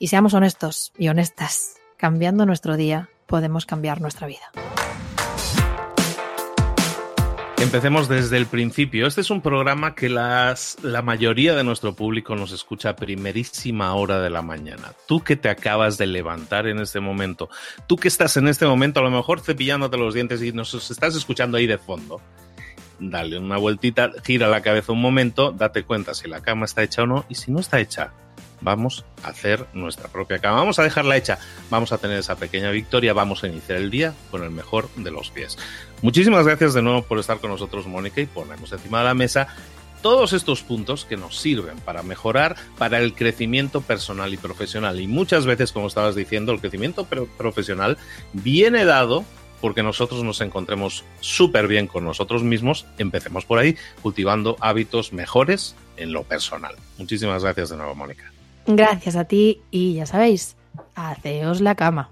Y 0.01 0.09
seamos 0.09 0.35
honestos 0.35 0.93
y 0.99 1.07
honestas, 1.07 1.77
cambiando 1.97 2.45
nuestro 2.45 2.77
día 2.77 3.09
podemos 3.29 3.67
cambiar 3.67 4.01
nuestra 4.01 4.27
vida. 4.27 4.51
Empecemos 7.59 8.09
desde 8.09 8.37
el 8.37 8.47
principio. 8.47 9.07
Este 9.07 9.21
es 9.21 9.31
un 9.31 9.43
programa 9.43 9.95
que 9.95 10.09
las, 10.09 10.79
la 10.83 11.03
mayoría 11.03 11.55
de 11.55 11.62
nuestro 11.62 11.95
público 11.95 12.35
nos 12.35 12.51
escucha 12.51 12.88
a 12.88 12.97
primerísima 12.97 13.95
hora 13.95 14.19
de 14.21 14.31
la 14.31 14.43
mañana. 14.43 14.93
Tú 15.07 15.21
que 15.23 15.37
te 15.37 15.51
acabas 15.51 15.99
de 15.99 16.09
levantar 16.09 16.67
en 16.67 16.81
este 16.81 16.99
momento, 16.99 17.49
tú 17.87 17.95
que 17.95 18.09
estás 18.09 18.37
en 18.38 18.49
este 18.49 18.67
momento 18.67 18.99
a 18.99 19.05
lo 19.05 19.12
mejor 19.12 19.38
cepillándote 19.38 19.99
los 19.99 20.14
dientes 20.14 20.43
y 20.43 20.51
nos 20.51 20.75
estás 20.91 21.14
escuchando 21.14 21.59
ahí 21.59 21.69
de 21.69 21.79
fondo 21.79 22.21
dale 22.99 23.39
una 23.39 23.57
vueltita, 23.57 24.11
gira 24.25 24.49
la 24.49 24.63
cabeza 24.63 24.93
un 24.93 25.01
momento, 25.01 25.53
date 25.53 25.85
cuenta 25.85 26.15
si 26.15 26.29
la 26.29 26.41
cama 26.41 26.65
está 26.65 26.83
hecha 26.83 27.03
o 27.03 27.07
no 27.07 27.25
y 27.29 27.35
si 27.35 27.51
no 27.51 27.61
está 27.61 27.81
hecha, 27.81 28.13
vamos 28.61 29.05
a 29.23 29.29
hacer 29.29 29.67
nuestra 29.73 30.09
propia 30.09 30.39
cama. 30.39 30.59
Vamos 30.59 30.79
a 30.79 30.83
dejarla 30.83 31.17
hecha, 31.17 31.39
vamos 31.71 31.93
a 31.93 31.99
tener 31.99 32.19
esa 32.19 32.37
pequeña 32.37 32.71
victoria, 32.71 33.13
vamos 33.13 33.45
a 33.45 33.49
iniciar 33.49 33.79
el 33.79 33.91
día 33.91 34.15
con 34.31 34.43
el 34.43 34.51
mejor 34.51 34.89
de 34.97 35.11
los 35.11 35.31
pies. 35.31 35.57
Muchísimas 36.03 36.47
gracias 36.47 36.75
de 36.75 36.83
nuevo 36.83 37.03
por 37.03 37.19
estar 37.19 37.39
con 37.39 37.51
nosotros, 37.51 37.87
Mónica, 37.87 38.21
y 38.21 38.27
ponemos 38.27 38.73
encima 38.73 38.99
de 38.99 39.05
la 39.05 39.15
mesa 39.15 39.49
todos 40.03 40.33
estos 40.33 40.63
puntos 40.63 41.05
que 41.05 41.17
nos 41.17 41.39
sirven 41.39 41.77
para 41.79 42.05
mejorar, 42.05 42.55
para 42.79 42.99
el 42.99 43.15
crecimiento 43.15 43.81
personal 43.81 44.33
y 44.33 44.37
profesional. 44.37 45.01
Y 45.01 45.09
muchas 45.09 45.45
veces, 45.45 45.73
como 45.73 45.89
estabas 45.89 46.15
diciendo, 46.15 46.53
el 46.53 46.61
crecimiento 46.61 47.05
profesional 47.05 47.99
viene 48.33 48.85
dado 48.85 49.25
porque 49.61 49.83
nosotros 49.83 50.23
nos 50.23 50.40
encontremos 50.40 51.05
súper 51.21 51.66
bien 51.68 51.87
con 51.87 52.05
nosotros 52.05 52.42
mismos, 52.42 52.87
empecemos 52.99 53.44
por 53.44 53.59
ahí, 53.59 53.77
cultivando 54.03 54.57
hábitos 54.61 55.12
mejores 55.12 55.75
en 55.97 56.12
lo 56.12 56.23
personal. 56.25 56.75
Muchísimas 56.99 57.42
gracias 57.42 57.71
de 57.71 57.77
nuevo, 57.77 57.94
Mónica. 57.94 58.33
Gracias 58.66 59.16
a 59.16 59.25
ti 59.25 59.61
y 59.71 59.94
ya 59.94 60.07
sabéis, 60.07 60.57
haceos 60.94 61.61
la 61.61 61.75
cama. 61.75 62.11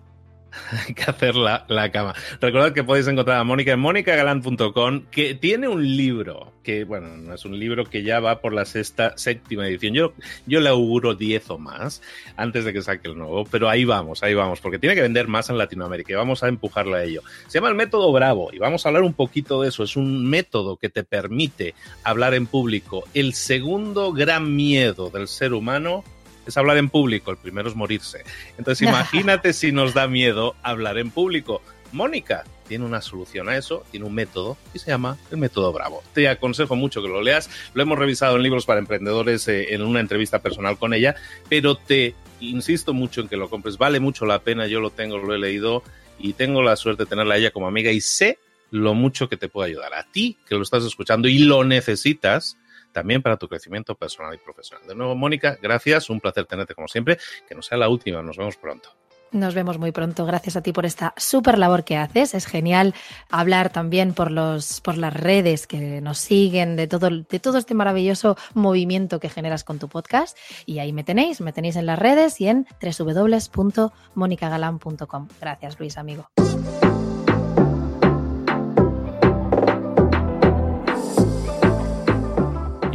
Hay 0.70 0.94
que 0.94 1.02
hacer 1.04 1.36
la, 1.36 1.64
la, 1.68 1.90
cama. 1.90 2.14
Recordad 2.40 2.72
que 2.72 2.84
podéis 2.84 3.06
encontrar 3.08 3.38
a 3.38 3.44
Mónica 3.44 3.72
en 3.72 3.80
monicagalant.com, 3.80 5.06
que 5.10 5.34
tiene 5.34 5.68
un 5.68 5.96
libro, 5.96 6.52
que 6.62 6.84
bueno, 6.84 7.16
no 7.16 7.34
es 7.34 7.44
un 7.44 7.58
libro 7.58 7.84
que 7.84 8.02
ya 8.02 8.20
va 8.20 8.40
por 8.40 8.52
la 8.52 8.64
sexta, 8.64 9.16
séptima 9.16 9.66
edición. 9.66 9.94
Yo, 9.94 10.12
yo 10.46 10.60
le 10.60 10.68
auguro 10.68 11.14
10 11.14 11.50
o 11.50 11.58
más 11.58 12.02
antes 12.36 12.64
de 12.64 12.72
que 12.72 12.82
saque 12.82 13.08
el 13.08 13.16
nuevo, 13.16 13.44
pero 13.44 13.68
ahí 13.68 13.84
vamos, 13.84 14.22
ahí 14.22 14.34
vamos, 14.34 14.60
porque 14.60 14.78
tiene 14.78 14.94
que 14.94 15.02
vender 15.02 15.28
más 15.28 15.50
en 15.50 15.58
Latinoamérica 15.58 16.12
y 16.12 16.16
vamos 16.16 16.42
a 16.42 16.48
empujarlo 16.48 16.96
a 16.96 17.02
ello. 17.02 17.22
Se 17.46 17.58
llama 17.58 17.68
el 17.68 17.74
método 17.74 18.12
Bravo 18.12 18.50
y 18.52 18.58
vamos 18.58 18.84
a 18.84 18.88
hablar 18.88 19.02
un 19.02 19.14
poquito 19.14 19.62
de 19.62 19.68
eso. 19.68 19.82
Es 19.82 19.96
un 19.96 20.28
método 20.28 20.76
que 20.76 20.88
te 20.88 21.04
permite 21.04 21.74
hablar 22.02 22.34
en 22.34 22.46
público. 22.46 23.04
El 23.14 23.34
segundo 23.34 24.12
gran 24.12 24.54
miedo 24.54 25.10
del 25.10 25.28
ser 25.28 25.52
humano 25.52 26.04
es 26.46 26.56
hablar 26.56 26.76
en 26.76 26.88
público, 26.88 27.30
el 27.30 27.36
primero 27.36 27.68
es 27.68 27.76
morirse. 27.76 28.22
Entonces 28.58 28.86
imagínate 28.88 29.52
si 29.52 29.72
nos 29.72 29.94
da 29.94 30.08
miedo 30.08 30.54
hablar 30.62 30.98
en 30.98 31.10
público. 31.10 31.62
Mónica 31.92 32.44
tiene 32.66 32.84
una 32.84 33.00
solución 33.00 33.48
a 33.48 33.56
eso, 33.56 33.84
tiene 33.90 34.06
un 34.06 34.14
método 34.14 34.56
y 34.74 34.78
se 34.78 34.90
llama 34.90 35.16
el 35.30 35.38
método 35.38 35.72
Bravo. 35.72 36.02
Te 36.12 36.28
aconsejo 36.28 36.76
mucho 36.76 37.00
que 37.00 37.08
lo 37.08 37.22
leas, 37.22 37.48
lo 37.74 37.82
hemos 37.82 37.98
revisado 37.98 38.36
en 38.36 38.42
libros 38.42 38.66
para 38.66 38.80
emprendedores 38.80 39.46
eh, 39.48 39.74
en 39.74 39.82
una 39.82 40.00
entrevista 40.00 40.40
personal 40.40 40.78
con 40.78 40.94
ella, 40.94 41.14
pero 41.48 41.76
te 41.76 42.14
insisto 42.40 42.92
mucho 42.92 43.20
en 43.20 43.28
que 43.28 43.36
lo 43.36 43.48
compres, 43.48 43.78
vale 43.78 44.00
mucho 44.00 44.26
la 44.26 44.40
pena, 44.40 44.66
yo 44.66 44.80
lo 44.80 44.90
tengo, 44.90 45.18
lo 45.18 45.34
he 45.34 45.38
leído 45.38 45.82
y 46.18 46.32
tengo 46.32 46.62
la 46.62 46.76
suerte 46.76 47.04
de 47.04 47.10
tenerla 47.10 47.34
a 47.34 47.38
ella 47.38 47.50
como 47.50 47.68
amiga 47.68 47.90
y 47.92 48.00
sé 48.00 48.38
lo 48.70 48.94
mucho 48.94 49.28
que 49.28 49.36
te 49.36 49.48
puede 49.48 49.70
ayudar 49.70 49.94
a 49.94 50.04
ti 50.10 50.38
que 50.46 50.56
lo 50.56 50.62
estás 50.62 50.84
escuchando 50.84 51.28
y 51.28 51.38
lo 51.38 51.64
necesitas 51.64 52.58
también 52.96 53.20
para 53.20 53.36
tu 53.36 53.46
crecimiento 53.46 53.94
personal 53.94 54.34
y 54.34 54.38
profesional. 54.38 54.88
De 54.88 54.94
nuevo, 54.94 55.14
Mónica, 55.14 55.58
gracias, 55.60 56.08
un 56.08 56.18
placer 56.18 56.46
tenerte 56.46 56.74
como 56.74 56.88
siempre, 56.88 57.18
que 57.46 57.54
no 57.54 57.60
sea 57.60 57.76
la 57.76 57.90
última, 57.90 58.22
nos 58.22 58.38
vemos 58.38 58.56
pronto. 58.56 58.88
Nos 59.32 59.54
vemos 59.54 59.78
muy 59.78 59.92
pronto. 59.92 60.24
Gracias 60.24 60.56
a 60.56 60.62
ti 60.62 60.72
por 60.72 60.86
esta 60.86 61.12
súper 61.18 61.58
labor 61.58 61.84
que 61.84 61.98
haces. 61.98 62.32
Es 62.32 62.46
genial 62.46 62.94
hablar 63.28 63.68
también 63.68 64.14
por, 64.14 64.30
los, 64.30 64.80
por 64.80 64.96
las 64.96 65.12
redes 65.12 65.66
que 65.66 66.00
nos 66.00 66.16
siguen, 66.16 66.76
de 66.76 66.86
todo, 66.86 67.10
de 67.10 67.38
todo 67.38 67.58
este 67.58 67.74
maravilloso 67.74 68.38
movimiento 68.54 69.20
que 69.20 69.28
generas 69.28 69.62
con 69.62 69.78
tu 69.78 69.90
podcast. 69.90 70.38
Y 70.64 70.78
ahí 70.78 70.94
me 70.94 71.04
tenéis, 71.04 71.42
me 71.42 71.52
tenéis 71.52 71.76
en 71.76 71.84
las 71.84 71.98
redes 71.98 72.40
y 72.40 72.48
en 72.48 72.66
www.monicagalan.com. 72.80 75.28
Gracias, 75.38 75.78
Luis, 75.78 75.98
amigo. 75.98 76.30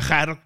viajar 0.00 0.45